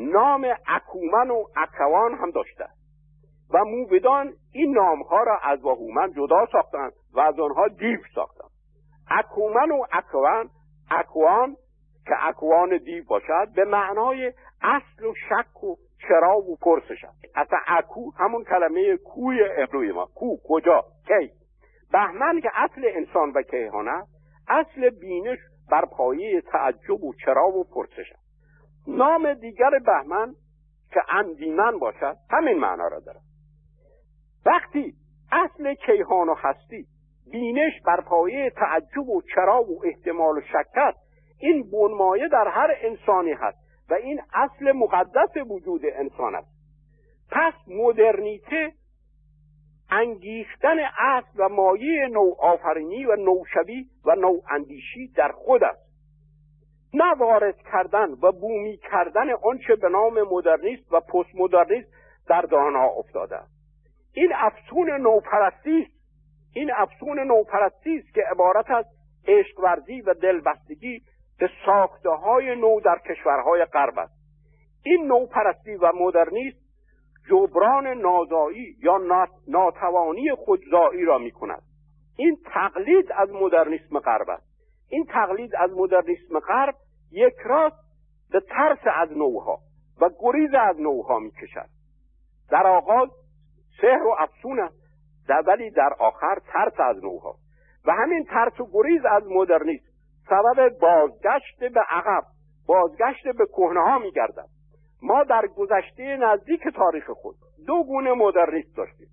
نام 0.00 0.46
اکومن 0.66 1.30
و 1.30 1.44
اکوان 1.56 2.14
هم 2.14 2.30
داشته 2.30 2.66
و 3.50 3.64
موبدان 3.64 4.32
این 4.52 4.74
نامها 4.74 5.22
را 5.22 5.38
از 5.42 5.60
واهومن 5.60 6.12
جدا 6.12 6.46
ساختند 6.52 6.92
و 7.12 7.20
از 7.20 7.38
آنها 7.38 7.68
دیو 7.68 7.98
ساختند. 8.14 8.50
اکومن 9.10 9.70
و 9.70 9.84
اکوان 9.92 10.50
اکوان 10.90 11.56
که 12.06 12.26
اکوان 12.28 12.78
دیو 12.84 13.04
باشد 13.04 13.48
به 13.54 13.64
معنای 13.64 14.32
اصل 14.62 15.04
و 15.04 15.14
شک 15.28 15.64
و 15.64 15.76
چرا 16.08 16.38
و 16.38 16.56
پرسش 16.56 17.04
است 17.04 17.24
اصلا 17.34 17.58
اکو 17.66 18.10
همون 18.16 18.44
کلمه 18.44 18.96
کوی 18.96 19.44
ابروی 19.56 19.92
ما. 19.92 20.06
کو 20.14 20.36
کجا؟ 20.48 20.84
کی؟ 21.06 21.30
بهمن 21.92 22.40
که 22.40 22.50
اصل 22.54 22.84
انسان 22.84 23.30
و 23.30 23.42
کیهان 23.42 23.88
است 23.88 24.10
اصل 24.48 24.90
بینش 24.90 25.38
بر 25.70 25.84
پایه 25.84 26.40
تعجب 26.40 27.04
و 27.04 27.14
چرا 27.24 27.48
و 27.48 27.64
پرسش 27.64 28.12
است 28.12 28.30
نام 28.86 29.34
دیگر 29.34 29.70
بهمن 29.86 30.34
که 30.92 31.00
اندیمن 31.08 31.78
باشد 31.78 32.16
همین 32.30 32.58
معنا 32.58 32.88
را 32.88 33.00
دارد 33.00 33.22
وقتی 34.46 34.94
اصل 35.32 35.74
کیهان 35.74 36.28
و 36.28 36.34
هستی 36.34 36.86
بینش 37.30 37.72
بر 37.86 38.00
پایه 38.00 38.50
تعجب 38.50 39.08
و 39.08 39.22
چرا 39.34 39.62
و 39.62 39.84
احتمال 39.84 40.38
و 40.38 40.40
شک 40.40 40.76
است 40.76 40.98
این 41.38 41.70
بنمایه 41.70 42.28
در 42.28 42.48
هر 42.48 42.74
انسانی 42.82 43.32
هست. 43.32 43.58
و 43.90 43.94
این 43.94 44.20
اصل 44.34 44.72
مقدس 44.72 45.36
وجود 45.46 45.80
انسان 45.94 46.34
است. 46.34 46.50
پس 47.30 47.54
مدرنیته 47.68 48.72
انگیختن 49.90 50.76
اصل 50.98 51.28
و 51.36 51.48
مایه 51.48 52.08
نو 52.08 52.34
آفرینی 52.38 53.04
و 53.04 53.16
نوشوی 53.16 53.86
و 54.04 54.14
نو 54.14 54.40
اندیشی 54.50 55.08
در 55.16 55.32
خود 55.32 55.64
است. 55.64 55.90
نه 56.94 57.14
وارد 57.14 57.56
کردن 57.72 58.10
و 58.22 58.32
بومی 58.32 58.76
کردن 58.76 59.32
آنچه 59.32 59.76
به 59.76 59.88
نام 59.88 60.22
مدرنیست 60.22 60.92
و 60.92 61.00
پست 61.00 61.34
مدرنیست 61.34 61.88
در 62.28 62.42
دانا 62.42 62.84
افتاده 62.84 63.36
است. 63.36 63.52
این 64.14 64.32
افسون 64.34 64.90
نوپرستی 64.90 65.82
است. 65.82 66.00
این 66.54 66.70
افسون 66.76 67.18
نوپرستی 67.18 67.96
است 67.98 68.14
که 68.14 68.22
عبارت 68.30 68.70
از 68.70 68.84
عشق 69.26 69.60
ورزی 69.60 70.00
و 70.00 70.14
دلبستگی 70.14 71.02
به 71.40 71.50
ساخته 71.66 72.10
های 72.10 72.56
نو 72.56 72.80
در 72.80 72.98
کشورهای 72.98 73.64
غرب 73.64 73.98
است. 73.98 74.20
این 74.84 75.06
نوپرستی 75.06 75.74
و 75.74 75.92
مدرنیست 75.94 76.58
جبران 77.30 77.86
نازایی 77.86 78.76
یا 78.82 79.00
ناتوانی 79.48 80.34
خودزایی 80.34 81.04
را 81.04 81.18
می 81.18 81.30
کند 81.30 81.62
این 82.16 82.38
تقلید 82.44 83.12
از 83.12 83.30
مدرنیسم 83.30 83.98
غرب 83.98 84.30
است. 84.30 84.46
این 84.88 85.04
تقلید 85.04 85.54
از 85.56 85.70
مدرنیسم 85.70 86.38
غرب 86.38 86.74
یک 87.12 87.34
راست 87.44 87.76
به 88.30 88.40
ترس 88.40 88.78
از 88.94 89.12
نوها 89.12 89.58
و 90.00 90.10
گریز 90.20 90.54
از 90.54 90.80
نوها 90.80 91.18
می 91.18 91.30
کشد 91.30 91.68
در 92.50 92.66
آغاز 92.66 93.08
سحر 93.80 94.06
و 94.06 94.16
افسون 94.18 94.60
است 94.60 94.80
در 95.28 95.42
ولی 95.46 95.70
در 95.70 95.90
آخر 95.98 96.38
ترس 96.52 96.80
از 96.80 97.04
نوها. 97.04 97.34
و 97.84 97.92
همین 97.92 98.24
ترس 98.24 98.60
و 98.60 98.66
گریز 98.72 99.04
از 99.04 99.22
مدرنیسم 99.26 99.89
سبب 100.30 100.78
بازگشت 100.78 101.58
به 101.58 101.80
عقب 101.90 102.22
بازگشت 102.66 103.28
به 103.38 103.46
کهنه 103.46 103.80
ها 103.80 103.98
می 103.98 104.10
گردد 104.10 104.48
ما 105.02 105.24
در 105.24 105.46
گذشته 105.46 106.16
نزدیک 106.16 106.60
تاریخ 106.76 107.10
خود 107.10 107.36
دو 107.66 107.84
گونه 107.84 108.12
مدرنیست 108.12 108.76
داشتیم. 108.76 109.08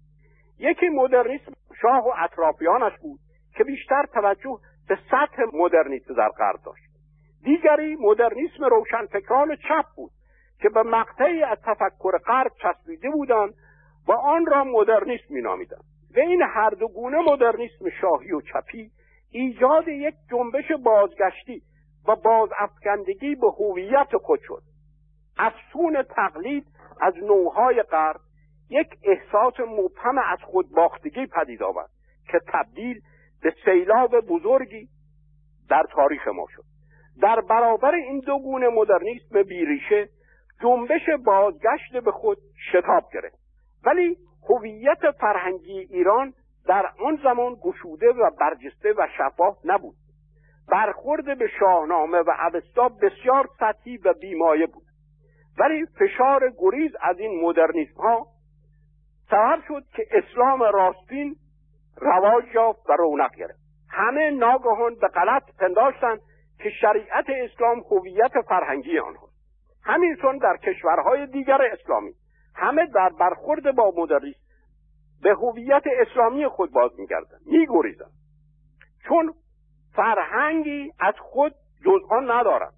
یکی 0.59 0.89
مدرنیسم 0.89 1.51
شاه 1.81 2.07
و 2.07 2.11
اطرافیانش 2.17 2.93
بود 3.01 3.19
که 3.55 3.63
بیشتر 3.63 4.05
توجه 4.13 4.57
به 4.89 4.97
سطح 5.11 5.43
مدرنیسم 5.53 6.13
در 6.13 6.29
غرب 6.29 6.59
داشت. 6.65 6.83
دیگری 7.43 7.95
مدرنیسم 7.95 8.63
روشنفکران 8.63 9.55
چپ 9.55 9.85
بود 9.95 10.11
که 10.61 10.69
به 10.69 10.83
مقطعی 10.83 11.43
از 11.43 11.57
تفکر 11.65 12.17
غرب 12.17 12.51
چسبیده 12.63 13.09
بودند 13.09 13.53
و 14.07 14.11
آن 14.11 14.45
را 14.45 14.63
مدرنیسم 14.63 15.25
مینامیدند. 15.29 15.83
و 16.15 16.19
این 16.19 16.41
هر 16.41 16.69
دو 16.69 16.87
گونه 16.87 17.17
مدرنیسم 17.31 17.89
شاهی 18.01 18.31
و 18.31 18.41
چپی 18.41 18.91
ایجاد 19.31 19.87
یک 19.87 20.15
جنبش 20.31 20.71
بازگشتی 20.83 21.61
و 22.07 22.15
بازافکندگی 22.15 23.35
به 23.35 23.51
هویت 23.51 24.17
خود 24.21 24.39
شد. 24.43 24.61
افسون 25.37 26.03
تقلید 26.03 26.67
از 27.01 27.13
نوهای 27.17 27.83
غرب 27.83 28.19
یک 28.69 28.87
احساس 29.03 29.53
مبهم 29.59 30.17
از 30.17 30.39
خودباختگی 30.43 31.25
پدید 31.25 31.63
آورد 31.63 31.89
که 32.31 32.39
تبدیل 32.47 33.01
به 33.41 33.53
سیلاب 33.65 34.19
بزرگی 34.19 34.89
در 35.69 35.83
تاریخ 35.91 36.27
ما 36.27 36.45
شد. 36.55 36.63
در 37.21 37.41
برابر 37.41 37.95
این 37.95 38.19
دو 38.19 38.39
گونه 38.39 38.67
مدرنیسم 38.67 39.43
بیریشه 39.43 40.09
جنبش 40.61 41.09
بازگشت 41.25 41.97
به 42.05 42.11
خود 42.11 42.37
شتاب 42.71 43.03
گرفت. 43.13 43.37
ولی 43.85 44.17
هویت 44.49 45.11
فرهنگی 45.19 45.79
ایران 45.79 46.33
در 46.67 46.91
آن 47.05 47.19
زمان 47.23 47.55
گشوده 47.63 48.07
و 48.09 48.29
برجسته 48.39 48.93
و 48.97 49.07
شفاف 49.17 49.57
نبود. 49.65 49.95
برخورد 50.71 51.37
به 51.37 51.47
شاهنامه 51.59 52.17
و 52.17 52.31
اوستا 52.53 52.89
بسیار 52.89 53.49
سطحی 53.59 53.97
و 53.97 54.13
بیمایه 54.13 54.67
بود. 54.67 54.83
ولی 55.59 55.85
فشار 55.85 56.53
گریز 56.57 56.91
از 57.01 57.19
این 57.19 57.41
مدرنیسم 57.43 58.01
ها 58.01 58.27
سبب 59.29 59.59
شد 59.67 59.83
که 59.95 60.07
اسلام 60.11 60.63
راستین 60.63 61.35
رواج 61.97 62.43
یافت 62.53 62.89
و 62.89 62.93
رونق 62.93 63.35
گرفت. 63.35 63.59
همه 63.89 64.31
ناگهان 64.31 64.95
به 64.95 65.07
غلط 65.07 65.43
پنداشتند 65.59 66.19
که 66.63 66.69
شریعت 66.69 67.25
اسلام 67.29 67.79
هویت 67.79 68.41
فرهنگی 68.47 68.99
آنها 68.99 69.27
همینطور 69.83 70.35
در 70.35 70.57
کشورهای 70.57 71.27
دیگر 71.27 71.61
اسلامی 71.73 72.13
همه 72.55 72.85
در 72.85 73.09
برخورد 73.19 73.75
با 73.75 73.93
مدرنیسم 73.97 74.46
به 75.21 75.33
هویت 75.33 75.83
اسلامی 76.01 76.47
خود 76.47 76.71
باز 76.71 76.91
میگردند 76.99 77.41
میگریزند 77.45 78.11
چون 79.07 79.33
فرهنگی 79.95 80.91
از 80.99 81.13
خود 81.19 81.53
جز 81.85 82.01
آن 82.09 82.31
ندارند 82.31 82.73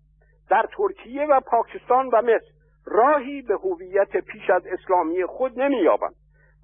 در 0.49 0.69
ترکیه 0.77 1.25
و 1.25 1.39
پاکستان 1.39 2.07
و 2.07 2.21
مصر 2.21 2.59
راهی 2.85 3.41
به 3.41 3.55
هویت 3.55 4.17
پیش 4.17 4.49
از 4.49 4.63
اسلامی 4.65 5.25
خود 5.25 5.59
نمییابند 5.59 6.15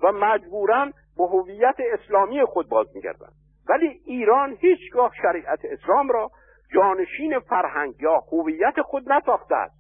و 0.04 0.12
مجبورا 0.12 0.92
به 1.18 1.24
هویت 1.28 1.76
اسلامی 1.94 2.46
خود 2.46 2.70
باز 2.70 2.88
میگردند 2.96 3.34
ولی 3.70 3.88
ایران 4.06 4.58
هیچگاه 4.60 5.12
شریعت 5.22 5.60
اسلام 5.64 6.10
را 6.10 6.32
جانشین 6.74 7.40
فرهنگ 7.40 7.96
یا 8.02 8.24
هویت 8.32 8.82
خود 8.82 9.12
نساخته 9.12 9.56
است. 9.56 9.76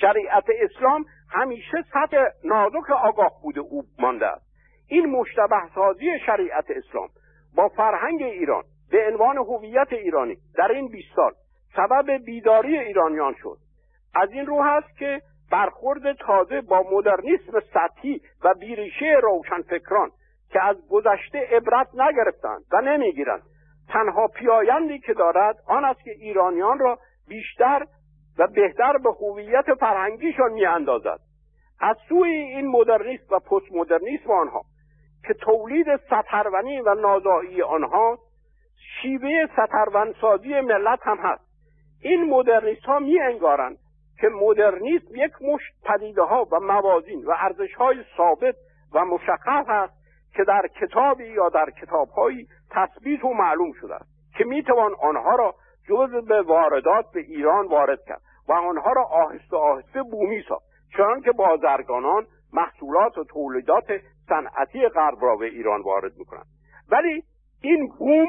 شریعت 0.00 0.44
اسلام 0.60 1.04
همیشه 1.30 1.84
سطح 1.92 2.24
نازک 2.44 2.90
آگاه 2.90 3.32
بوده 3.42 3.60
او 3.60 3.82
مانده 3.98 4.26
است. 4.26 4.46
این 4.88 5.06
مشتبه 5.06 5.60
سازی 5.74 6.18
شریعت 6.26 6.64
اسلام 6.70 7.08
با 7.56 7.68
فرهنگ 7.68 8.22
ایران 8.22 8.64
به 8.90 9.08
عنوان 9.12 9.36
هویت 9.36 9.92
ایرانی 9.92 10.36
در 10.54 10.72
این 10.72 10.88
20 10.88 11.08
سال 11.16 11.32
سبب 11.76 12.24
بیداری 12.24 12.78
ایرانیان 12.78 13.34
شد. 13.42 13.56
از 14.14 14.30
این 14.32 14.46
رو 14.46 14.62
هست 14.62 14.98
که 14.98 15.20
برخورد 15.50 16.12
تازه 16.12 16.60
با 16.60 16.84
مدرنیسم 16.92 17.60
سطحی 17.74 18.20
و 18.44 18.54
بیریشه 18.54 19.16
روشنفکران 19.22 20.10
که 20.50 20.64
از 20.64 20.76
گذشته 20.90 21.38
عبرت 21.38 21.88
نگرفتند 21.94 22.64
و 22.72 22.80
نمی‌گیرند 22.80 23.42
تنها 23.88 24.26
پیایندی 24.26 24.98
که 24.98 25.14
دارد 25.14 25.56
آن 25.66 25.84
است 25.84 26.04
که 26.04 26.10
ایرانیان 26.10 26.78
را 26.78 26.98
بیشتر 27.28 27.86
و 28.38 28.46
بهتر 28.46 28.98
به 28.98 29.10
هویت 29.12 29.74
فرهنگیشان 29.74 30.52
میاندازد. 30.52 31.20
از 31.80 31.96
سوی 32.08 32.30
این 32.30 32.66
مدرنیسم 32.66 33.24
و 33.30 33.38
پست 33.38 33.72
مدرنیسم 33.72 34.30
آنها 34.30 34.62
که 35.26 35.34
تولید 35.34 35.86
سترونی 35.96 36.80
و 36.80 36.94
نازایی 36.94 37.62
آنها 37.62 38.18
شیوه 39.02 39.46
سترونسازی 39.52 40.60
ملت 40.60 40.98
هم 41.02 41.16
هست. 41.16 41.44
این 42.02 42.30
مدرنیست 42.30 42.84
ها 42.84 42.98
می 42.98 43.20
انگارند 43.20 43.78
که 44.20 44.28
مدرنیسم 44.28 45.16
یک 45.16 45.32
مشت 45.42 45.72
پدیده 45.84 46.22
ها 46.22 46.48
و 46.52 46.60
موازین 46.60 47.24
و 47.24 47.30
ارزش 47.38 47.74
های 47.74 48.04
ثابت 48.16 48.54
و 48.94 49.04
مشخص 49.04 49.68
است 49.68 49.94
که 50.34 50.44
در 50.44 50.68
کتابی 50.80 51.26
یا 51.26 51.48
در 51.48 51.70
کتابهایی 51.70 52.48
تثبیت 52.70 53.24
و 53.24 53.32
معلوم 53.34 53.72
شده 53.80 53.94
است 53.94 54.08
که 54.36 54.44
می‌توان 54.44 54.94
آنها 55.02 55.34
را 55.34 55.54
جز 55.88 56.26
به 56.28 56.42
واردات 56.42 57.06
به 57.14 57.20
ایران 57.20 57.66
وارد 57.66 57.98
کرد. 58.06 58.20
و 58.48 58.52
آنها 58.52 58.92
را 58.92 59.04
آهسته 59.04 59.56
آهسته 59.56 60.02
بومی 60.02 60.42
ساخت. 60.48 60.64
چون 60.96 61.20
که 61.20 61.32
بازرگانان 61.32 62.26
محصولات 62.52 63.18
و 63.18 63.24
تولیدات 63.24 63.84
صنعتی 64.28 64.88
غرب 64.88 65.18
را 65.20 65.36
به 65.36 65.46
ایران 65.46 65.82
وارد 65.82 66.12
می‌کنند. 66.16 66.46
ولی 66.90 67.22
این 67.62 67.88
بوم 67.98 68.26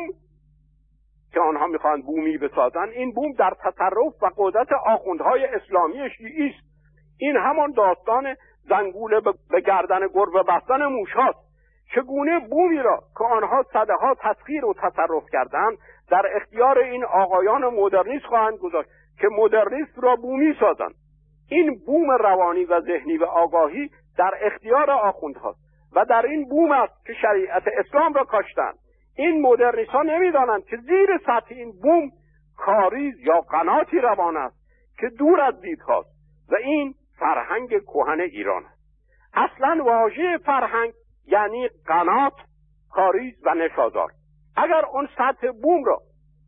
که 1.33 1.39
آنها 1.39 1.67
می‌خواهند 1.67 2.05
بومی 2.05 2.37
بسازند 2.37 2.89
این 2.89 3.11
بوم 3.11 3.31
در 3.33 3.53
تصرف 3.59 4.23
و 4.23 4.29
قدرت 4.37 4.67
آخوندهای 4.85 5.45
اسلامی 5.45 6.09
شیعی 6.17 6.49
است. 6.49 6.69
این 7.17 7.35
همان 7.35 7.71
داستان 7.71 8.35
زنگوله 8.69 9.21
به 9.49 9.61
گردن 9.61 10.07
گربه 10.07 10.43
بستن 10.43 10.85
موشاست 10.85 11.49
چگونه 11.95 12.39
بومی 12.39 12.77
را 12.77 12.99
که 13.17 13.23
آنها 13.23 13.63
صده 13.73 13.93
ها 13.93 14.15
تسخیر 14.19 14.65
و 14.65 14.73
تصرف 14.73 15.23
کردند 15.31 15.77
در 16.09 16.25
اختیار 16.35 16.79
این 16.79 17.03
آقایان 17.05 17.65
مدرنیست 17.65 18.25
خواهند 18.25 18.57
گذاشت. 18.57 18.89
که 19.19 19.27
مدرنیست 19.31 19.99
را 20.03 20.15
بومی 20.15 20.55
سازند. 20.59 20.95
این 21.49 21.79
بوم 21.85 22.11
روانی 22.11 22.65
و 22.65 22.81
ذهنی 22.81 23.17
و 23.17 23.23
آگاهی 23.23 23.89
در 24.17 24.31
اختیار 24.41 24.91
آخوندهاست 24.91 25.59
و 25.95 26.05
در 26.05 26.25
این 26.25 26.49
بوم 26.49 26.71
است 26.71 27.05
که 27.05 27.13
شریعت 27.13 27.63
اسلام 27.77 28.13
را 28.13 28.23
کاشتند. 28.23 28.75
این 29.17 29.41
مدرنیست 29.41 29.89
ها 29.89 30.01
نمی‌دانند 30.01 30.65
که 30.65 30.77
زیر 30.77 31.17
سطح 31.25 31.55
این 31.55 31.71
بوم 31.81 32.09
کاریز 32.57 33.19
یا 33.19 33.41
قناتی 33.41 33.99
روان 33.99 34.37
است 34.37 34.59
که 34.99 35.09
دور 35.09 35.41
از 35.41 35.61
دید 35.61 35.81
هاست 35.81 36.09
و 36.51 36.55
این 36.63 36.93
فرهنگ 37.19 37.69
کهن 37.69 38.19
ایران 38.19 38.63
است. 38.65 38.79
اصلا 39.33 39.83
واژه 39.83 40.37
فرهنگ 40.37 40.93
یعنی 41.27 41.69
قنات 41.87 42.33
کاریز 42.91 43.33
و 43.45 43.53
نشازار. 43.53 44.11
اگر 44.57 44.85
اون 44.93 45.09
سطح 45.17 45.51
بوم 45.51 45.83
را 45.83 45.99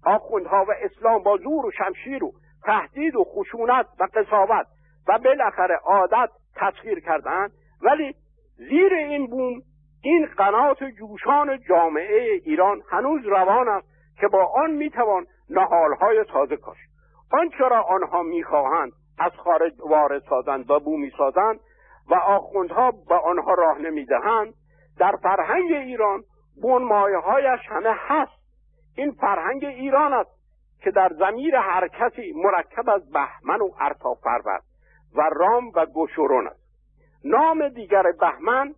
آخوندها 0.05 0.65
و 0.69 0.72
اسلام 0.82 1.24
با 1.24 1.38
زور 1.38 1.65
و 1.65 1.72
شمشیر 1.72 2.24
و 2.24 2.32
تهدید 2.64 3.16
و 3.16 3.24
خشونت 3.24 3.86
و 3.99 4.07
قصاوت 4.14 4.68
و 5.07 5.20
بالاخره 5.20 5.76
عادت 5.76 6.30
تسخیر 6.55 6.99
کردند 6.99 7.51
ولی 7.82 8.16
زیر 8.55 8.93
این 8.93 9.28
بوم 9.28 9.62
این 10.03 10.26
قنات 10.38 10.84
جوشان 10.84 11.59
جامعه 11.70 12.41
ایران 12.45 12.82
هنوز 12.89 13.26
روان 13.26 13.70
است 13.70 13.88
که 14.20 14.28
با 14.28 14.45
آن 14.45 14.72
می‌توان 14.72 15.26
نهالهای 15.49 16.24
تازه 16.24 16.57
کاشت. 16.57 16.89
آنچه 17.34 17.68
را 17.68 17.82
آنها 17.82 18.24
می‌خواهند 18.24 18.91
از 19.20 19.32
خارج 19.32 19.74
وارد 19.86 20.22
سازند 20.30 20.72
و 20.72 20.80
بومی 20.80 21.12
سازند 21.18 21.59
و 22.09 22.16
آخوندها 22.16 22.91
به 22.91 23.16
آنها 23.16 23.53
راه 23.53 23.78
نمی‌دهند 23.78 24.53
در 24.99 25.16
فرهنگ 25.24 25.72
ایران 25.72 26.24
بنمایه 26.64 27.18
هایش 27.18 27.59
همه 27.70 27.95
هست. 28.07 28.41
این 28.97 29.12
فرهنگ 29.12 29.66
ایران 29.66 30.14
است 30.14 30.40
که 30.82 30.91
در 30.91 31.09
زمیر 31.19 31.55
هر 31.55 31.88
کسی 31.88 32.34
مرکب 32.36 32.89
از 32.89 33.11
بهمن 33.11 33.61
و 33.61 33.71
ارتافرود 33.79 34.63
و 35.15 35.21
رام 35.32 35.71
و 35.75 35.86
گشورون 35.86 36.47
است. 36.47 36.61
نام 37.23 37.69
دیگر 37.69 38.03
بهمن 38.19 38.73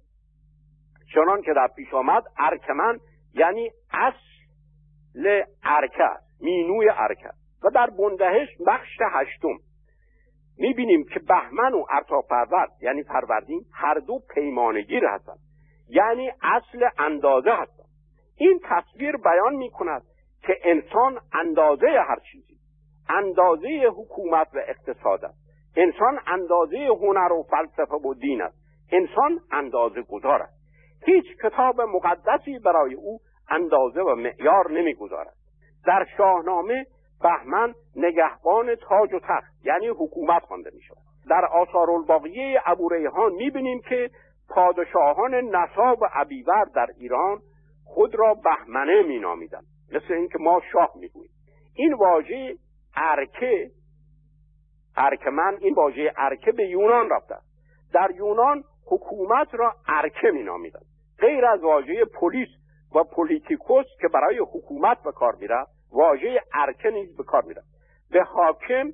چنان 1.13 1.41
که 1.41 1.53
در 1.53 1.67
پیش 1.75 1.93
آمد 1.93 2.23
ارکمن 2.37 2.99
یعنی 3.33 3.71
اصل 3.91 5.43
ارکه 5.63 6.09
مینوی 6.41 6.89
ارکه 6.89 7.29
و 7.63 7.69
در 7.69 7.89
بندهش 7.89 8.49
بخش 8.67 8.97
هشتم. 9.11 9.57
می‌بینیم 10.57 11.03
که 11.03 11.19
بهمن 11.19 11.73
و 11.73 11.85
ارتافرود 11.91 12.69
یعنی 12.81 13.03
فروردین 13.03 13.65
هر 13.73 13.93
دو 13.93 14.19
پیمانگیر 14.35 15.05
هستند 15.05 15.39
یعنی 15.89 16.31
اصل 16.41 16.89
اندازه 16.97 17.51
هستند. 17.51 17.89
این 18.37 18.59
تصویر 18.63 19.17
بیان 19.17 19.55
می‌کند 19.55 20.01
که 20.43 20.57
انسان 20.63 21.19
اندازه 21.33 21.87
هر 21.87 22.19
چیزی 22.31 22.57
اندازه 23.09 23.91
حکومت 23.97 24.47
و 24.53 24.59
اقتصاد 24.67 25.25
است. 25.25 25.43
انسان 25.75 26.19
اندازه 26.27 26.77
هنر 27.01 27.33
و 27.33 27.43
فلسفه 27.43 27.95
و 27.95 28.13
دین 28.13 28.41
است. 28.41 28.57
انسان 28.91 29.39
اندازه 29.51 30.01
گذار 30.01 30.41
است. 30.41 30.63
هیچ 31.05 31.25
کتاب 31.43 31.81
مقدسی 31.81 32.59
برای 32.59 32.93
او 32.93 33.19
اندازه 33.49 34.01
و 34.01 34.15
معیار 34.15 34.71
نمی‌گذارد. 34.71 35.33
در 35.85 36.05
شاهنامه 36.17 36.85
بهمن 37.23 37.73
نگهبان 37.95 38.75
تاج 38.75 39.13
و 39.13 39.19
تخت 39.19 39.65
یعنی 39.65 39.87
حکومت 39.87 40.43
خوانده 40.43 40.71
می 40.73 40.81
شود 40.81 40.97
در 41.29 41.45
آثار 41.45 41.91
الباقیه 41.91 42.61
ابو 42.65 42.89
ریحان 42.89 43.31
می 43.33 43.49
بینیم 43.49 43.81
که 43.89 44.09
پادشاهان 44.49 45.33
نصاب 45.33 46.01
و 46.01 46.05
عبیور 46.13 46.65
در 46.75 46.87
ایران 46.97 47.39
خود 47.85 48.15
را 48.15 48.33
بهمنه 48.33 49.03
می 49.03 49.19
نامیدن. 49.19 49.61
مثل 49.93 50.13
اینکه 50.13 50.37
ما 50.39 50.61
شاه 50.71 50.91
می 50.95 51.07
گوییم 51.07 51.31
این 51.75 51.93
واژه 51.93 52.55
ارکه 52.95 53.71
ارکمن 54.97 55.57
این 55.61 55.73
واژه 55.73 56.13
ارکه 56.17 56.51
به 56.51 56.67
یونان 56.67 57.09
رفته 57.09 57.35
در 57.93 58.11
یونان 58.15 58.63
حکومت 58.85 59.47
را 59.51 59.75
ارکه 59.87 60.31
می 60.33 60.43
نامیدن. 60.43 60.79
غیر 61.19 61.45
از 61.45 61.63
واژه 61.63 62.05
پلیس 62.05 62.49
و 62.95 63.03
پولیتیکوس 63.03 63.85
که 64.01 64.07
برای 64.07 64.39
حکومت 64.39 65.03
به 65.03 65.11
کار 65.11 65.35
می‌رفت 65.35 65.71
واژه 65.91 66.41
ارکه 66.53 66.89
نیز 66.89 67.17
به 67.17 67.23
کار 67.23 67.43
می‌رفت. 67.43 67.67
به 68.11 68.23
حاکم 68.23 68.91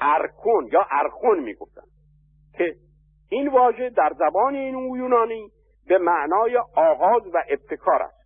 ارکون 0.00 0.68
یا 0.72 0.86
ارخون 0.90 1.40
می‌گفتن 1.40 1.82
که 2.58 2.74
این 3.30 3.48
واژه 3.48 3.90
در 3.90 4.12
زبان 4.18 4.54
این 4.54 4.96
یونانی 4.96 5.50
به 5.88 5.98
معنای 5.98 6.58
آغاز 6.76 7.22
و 7.34 7.42
ابتکار 7.48 8.02
است. 8.02 8.17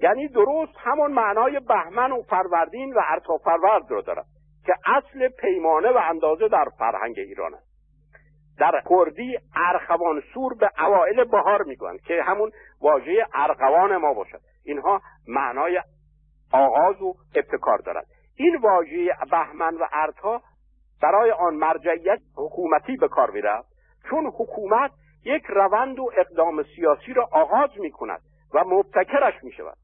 یعنی 0.00 0.28
درست 0.28 0.72
همون 0.76 1.12
معنای 1.12 1.60
بهمن 1.60 2.12
و 2.12 2.22
فروردین 2.22 2.94
و 2.94 3.00
ارتافرورد 3.08 3.90
را 3.90 4.00
دارد 4.00 4.26
که 4.66 4.72
اصل 4.86 5.28
پیمانه 5.28 5.90
و 5.90 6.00
اندازه 6.04 6.48
در 6.48 6.64
فرهنگ 6.78 7.14
ایران 7.18 7.54
است. 7.54 7.74
در 8.58 8.82
کردی 8.90 9.38
ارخوان 9.56 10.22
سور 10.34 10.54
به 10.54 10.70
اوائل 10.78 11.24
بهار 11.24 11.62
می‌گویند 11.62 12.00
که 12.00 12.22
همون 12.22 12.50
واژه 12.80 13.26
ارغوان 13.34 13.96
ما 13.96 14.14
باشد. 14.14 14.40
اینها 14.64 15.00
معنای 15.28 15.80
آغاز 16.52 17.02
و 17.02 17.14
ابتکار 17.34 17.78
دارد 17.78 18.06
این 18.36 18.56
واژه 18.56 19.16
بهمن 19.30 19.74
و 19.74 19.86
ارتا 19.92 20.40
برای 21.02 21.30
آن 21.30 21.54
مرجعیت 21.54 22.20
حکومتی 22.36 22.96
به 22.96 23.08
کار 23.08 23.30
می‌رفت 23.30 23.68
چون 24.10 24.26
حکومت 24.26 24.90
یک 25.24 25.44
روند 25.48 25.98
و 25.98 26.10
اقدام 26.16 26.62
سیاسی 26.62 27.12
را 27.12 27.28
آغاز 27.32 27.70
می 27.78 27.90
کند 27.90 28.20
و 28.54 28.64
مبتکرش 28.66 29.34
می 29.42 29.52
شود 29.52 29.76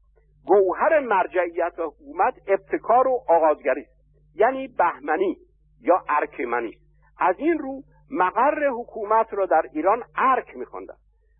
گوهر 0.45 0.99
مرجعیت 0.99 1.73
حکومت 1.77 2.33
ابتکار 2.47 3.07
و 3.07 3.19
آغازگری 3.27 3.81
است. 3.81 4.35
یعنی 4.35 4.67
بهمنی 4.67 5.37
یا 5.81 6.03
ارکمنی. 6.09 6.77
از 7.19 7.35
این 7.39 7.59
رو 7.59 7.81
مقر 8.11 8.67
حکومت 8.67 9.33
را 9.33 9.45
در 9.45 9.61
ایران 9.73 10.03
ارک 10.17 10.57
میخواندند 10.57 10.97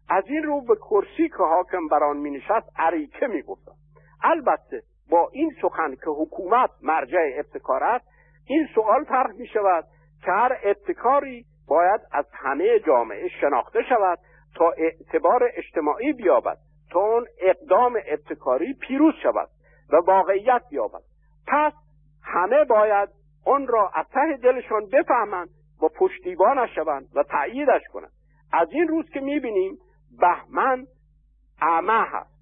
از 0.09 0.23
این 0.27 0.43
رو 0.43 0.61
به 0.61 0.75
کرسی 0.75 1.29
که 1.29 1.43
حاکم 1.43 1.87
بر 1.87 2.03
آن 2.03 2.17
مینشست 2.17 2.69
اریکه 2.75 3.27
می‌گفتند 3.27 3.77
البته 4.23 4.81
با 5.09 5.29
این 5.31 5.51
سخن 5.61 5.95
که 5.95 6.09
حکومت 6.09 6.69
مرجع 6.81 7.29
ابتکار 7.37 7.83
است 7.83 8.07
این 8.47 8.67
سوال 8.75 9.03
طرح 9.03 9.31
می 9.31 9.47
شود 9.47 9.83
که 10.25 10.31
هر 10.31 10.57
ابتکاری 10.63 11.45
باید 11.67 12.01
از 12.11 12.25
همه 12.33 12.79
جامعه 12.79 13.27
شناخته 13.41 13.79
شود 13.89 14.19
تا 14.55 14.71
اعتبار 14.77 15.49
اجتماعی 15.57 16.13
بیابد. 16.13 16.57
تا 16.91 16.99
اون 16.99 17.25
اقدام 17.41 17.99
ابتکاری 18.05 18.73
پیروز 18.73 19.13
شود 19.23 19.49
و 19.93 19.95
واقعیت 20.07 20.61
بیابد 20.69 21.01
پس 21.47 21.73
همه 22.23 22.63
باید 22.63 23.09
اون 23.45 23.67
را 23.67 23.91
از 23.95 24.05
ته 24.13 24.37
دلشان 24.43 24.85
بفهمند 24.93 25.49
و 25.81 25.87
پشتیبانش 25.87 26.75
شوند 26.75 27.07
و 27.15 27.23
تأییدش 27.23 27.81
کنند. 27.93 28.11
از 28.53 28.67
این 28.71 28.87
روز 28.87 29.09
که 29.09 29.19
می‌بینیم 29.19 29.77
بهمن 30.19 30.85
اعمه 31.61 32.05
هست 32.05 32.41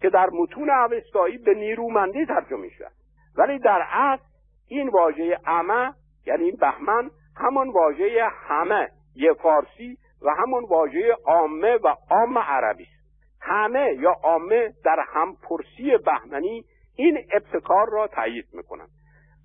که 0.00 0.10
در 0.10 0.30
متون 0.32 0.70
اوستایی 0.70 1.38
به 1.38 1.54
نیرومندی 1.54 2.26
ترجمه 2.26 2.68
شد 2.68 2.92
ولی 3.36 3.58
در 3.58 3.82
اصل 3.90 4.22
این 4.68 4.88
واژه 4.88 5.38
اعمه 5.46 5.92
یعنی 6.26 6.52
بهمن 6.52 7.10
همان 7.36 7.70
واژه 7.70 8.28
همه 8.48 8.88
یه 9.14 9.32
فارسی 9.32 9.98
و 10.22 10.30
همون 10.38 10.64
واژه 10.64 11.16
عامه 11.26 11.76
و 11.84 11.94
عام 12.10 12.38
عربی 12.38 12.84
است. 12.84 12.99
همه 13.42 13.94
یا 13.98 14.10
عامه 14.10 14.72
در 14.84 15.04
همپرسی 15.08 15.96
بهمنی 16.06 16.64
این 16.96 17.18
ابتکار 17.32 17.90
را 17.90 18.06
تایید 18.06 18.46
می‌کنند. 18.52 18.88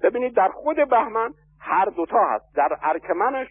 ببینید 0.04 0.36
در 0.36 0.50
خود 0.50 0.90
بهمن 0.90 1.34
هر 1.60 1.86
دوتا 1.86 2.26
هست. 2.26 2.56
در 2.56 2.78
ارکمنش 2.82 3.48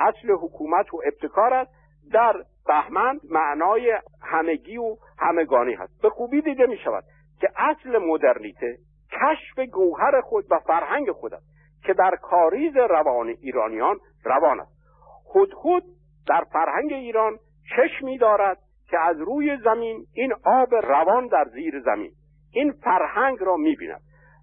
اصل 0.00 0.30
حکومت 0.32 0.94
و 0.94 1.00
ابتکار 1.06 1.54
است. 1.54 1.70
در 2.12 2.34
بهمن 2.66 3.20
معنای 3.30 3.98
همگی 4.22 4.76
و 4.76 4.96
همگانی 5.18 5.74
هست. 5.74 6.02
به 6.02 6.10
خوبی 6.10 6.42
دیده 6.42 6.66
می 6.66 6.78
شود 6.78 7.04
که 7.40 7.48
اصل 7.56 7.98
مدرنیته 7.98 8.78
کشف 9.12 9.58
گوهر 9.72 10.20
خود 10.20 10.44
و 10.50 10.58
فرهنگ 10.58 11.12
خود 11.12 11.34
است 11.34 11.46
که 11.84 11.94
در 11.94 12.16
کاریز 12.22 12.76
روان 12.76 13.28
ایرانیان 13.28 13.98
روان 14.24 14.60
است. 14.60 14.78
خود 15.24 15.54
خود 15.54 15.84
در 16.28 16.44
فرهنگ 16.52 16.92
ایران 16.92 17.38
چشمی 17.76 18.18
دارد 18.18 18.58
که 18.90 18.98
از 18.98 19.20
روی 19.20 19.56
زمین 19.64 20.06
این 20.12 20.34
آب 20.44 20.74
روان 20.74 21.26
در 21.26 21.44
زیر 21.44 21.80
زمین 21.80 22.12
این 22.52 22.72
فرهنگ 22.72 23.38
را 23.40 23.56
می‌بیند 23.56 24.00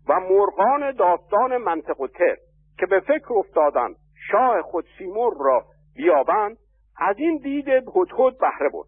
و 0.10 0.20
مرغان 0.20 0.92
داستان 0.92 1.58
منطق 1.58 2.02
و 2.02 2.08
تر 2.08 2.36
که 2.80 2.86
به 2.86 3.00
فکر 3.00 3.34
افتادن 3.34 3.90
شاه 4.32 4.62
خود 4.62 4.86
سیمور 4.98 5.34
را 5.40 5.66
بیابند 5.96 6.58
از 6.98 7.16
این 7.18 7.38
دید 7.38 7.68
هدهد 7.70 8.38
بهره 8.40 8.70
برد 8.74 8.88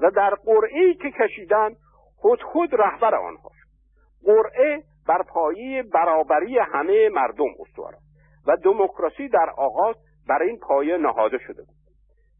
و 0.00 0.10
در 0.10 0.34
قرعه 0.34 0.94
که 0.94 1.10
کشیدن 1.10 1.70
هدهد 2.24 2.74
رهبر 2.80 3.14
آنها 3.14 3.50
قرعه 4.24 4.82
بر 5.08 5.22
پایه 5.22 5.82
برابری 5.82 6.58
همه 6.58 7.08
مردم 7.08 7.48
استوار 7.60 7.94
و 8.46 8.56
دموکراسی 8.56 9.28
در 9.28 9.50
آغاز 9.56 9.96
بر 10.28 10.42
این 10.42 10.58
پایه 10.58 10.96
نهاده 10.96 11.38
شده 11.38 11.62
بود. 11.62 11.76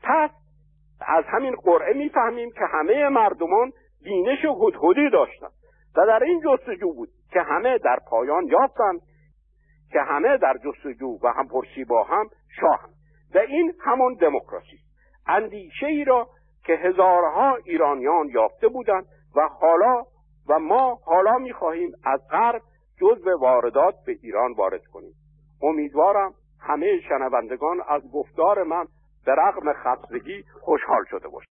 پس 0.03 0.31
از 1.07 1.25
همین 1.25 1.55
قرعه 1.55 1.95
می‌فهمیم 1.95 2.51
که 2.51 2.65
همه 2.73 3.09
مردمان 3.09 3.73
بینش 4.05 4.45
هدهدی 4.45 5.11
داشتند 5.11 5.53
و 5.97 6.07
در 6.07 6.23
این 6.23 6.41
جستجو 6.45 6.93
بود 6.93 7.09
که 7.33 7.41
همه 7.41 7.79
در 7.79 7.99
پایان 8.09 8.47
یافتند 8.47 9.01
که 9.93 10.01
همه 10.01 10.37
در 10.37 10.55
جستجو 10.65 11.19
و 11.23 11.29
هم 11.29 11.49
پرسی 11.49 11.85
با 11.85 12.03
هم 12.03 12.29
شاهند. 12.61 12.95
و 13.35 13.39
این 13.39 13.75
همون 13.81 14.15
دموکراسی 14.15 14.79
اندیشه 15.27 15.87
ای 15.87 16.05
را 16.05 16.29
که 16.65 16.73
هزارها 16.73 17.59
ایرانیان 17.65 18.29
یافته 18.29 18.69
بودند 18.69 19.05
و 19.37 19.49
حالا 19.61 20.05
و 20.49 20.59
ما 20.59 20.99
حالا 21.05 21.39
می‌خواهیم 21.39 21.93
از 22.05 22.21
غرب 22.31 22.63
جزء 23.01 23.37
واردات 23.41 23.95
به 24.07 24.17
ایران 24.23 24.53
وارد 24.53 24.85
کنیم. 24.87 25.15
امیدوارم 25.63 26.35
همه 26.61 27.01
شنوندگان 27.09 27.83
از 27.89 28.03
گفتار 28.13 28.63
من 28.63 28.87
به 29.25 29.33
رغم 29.33 29.73
خستگی 29.73 30.45
خوشحال 30.61 31.05
شده 31.11 31.29
باشند 31.29 31.41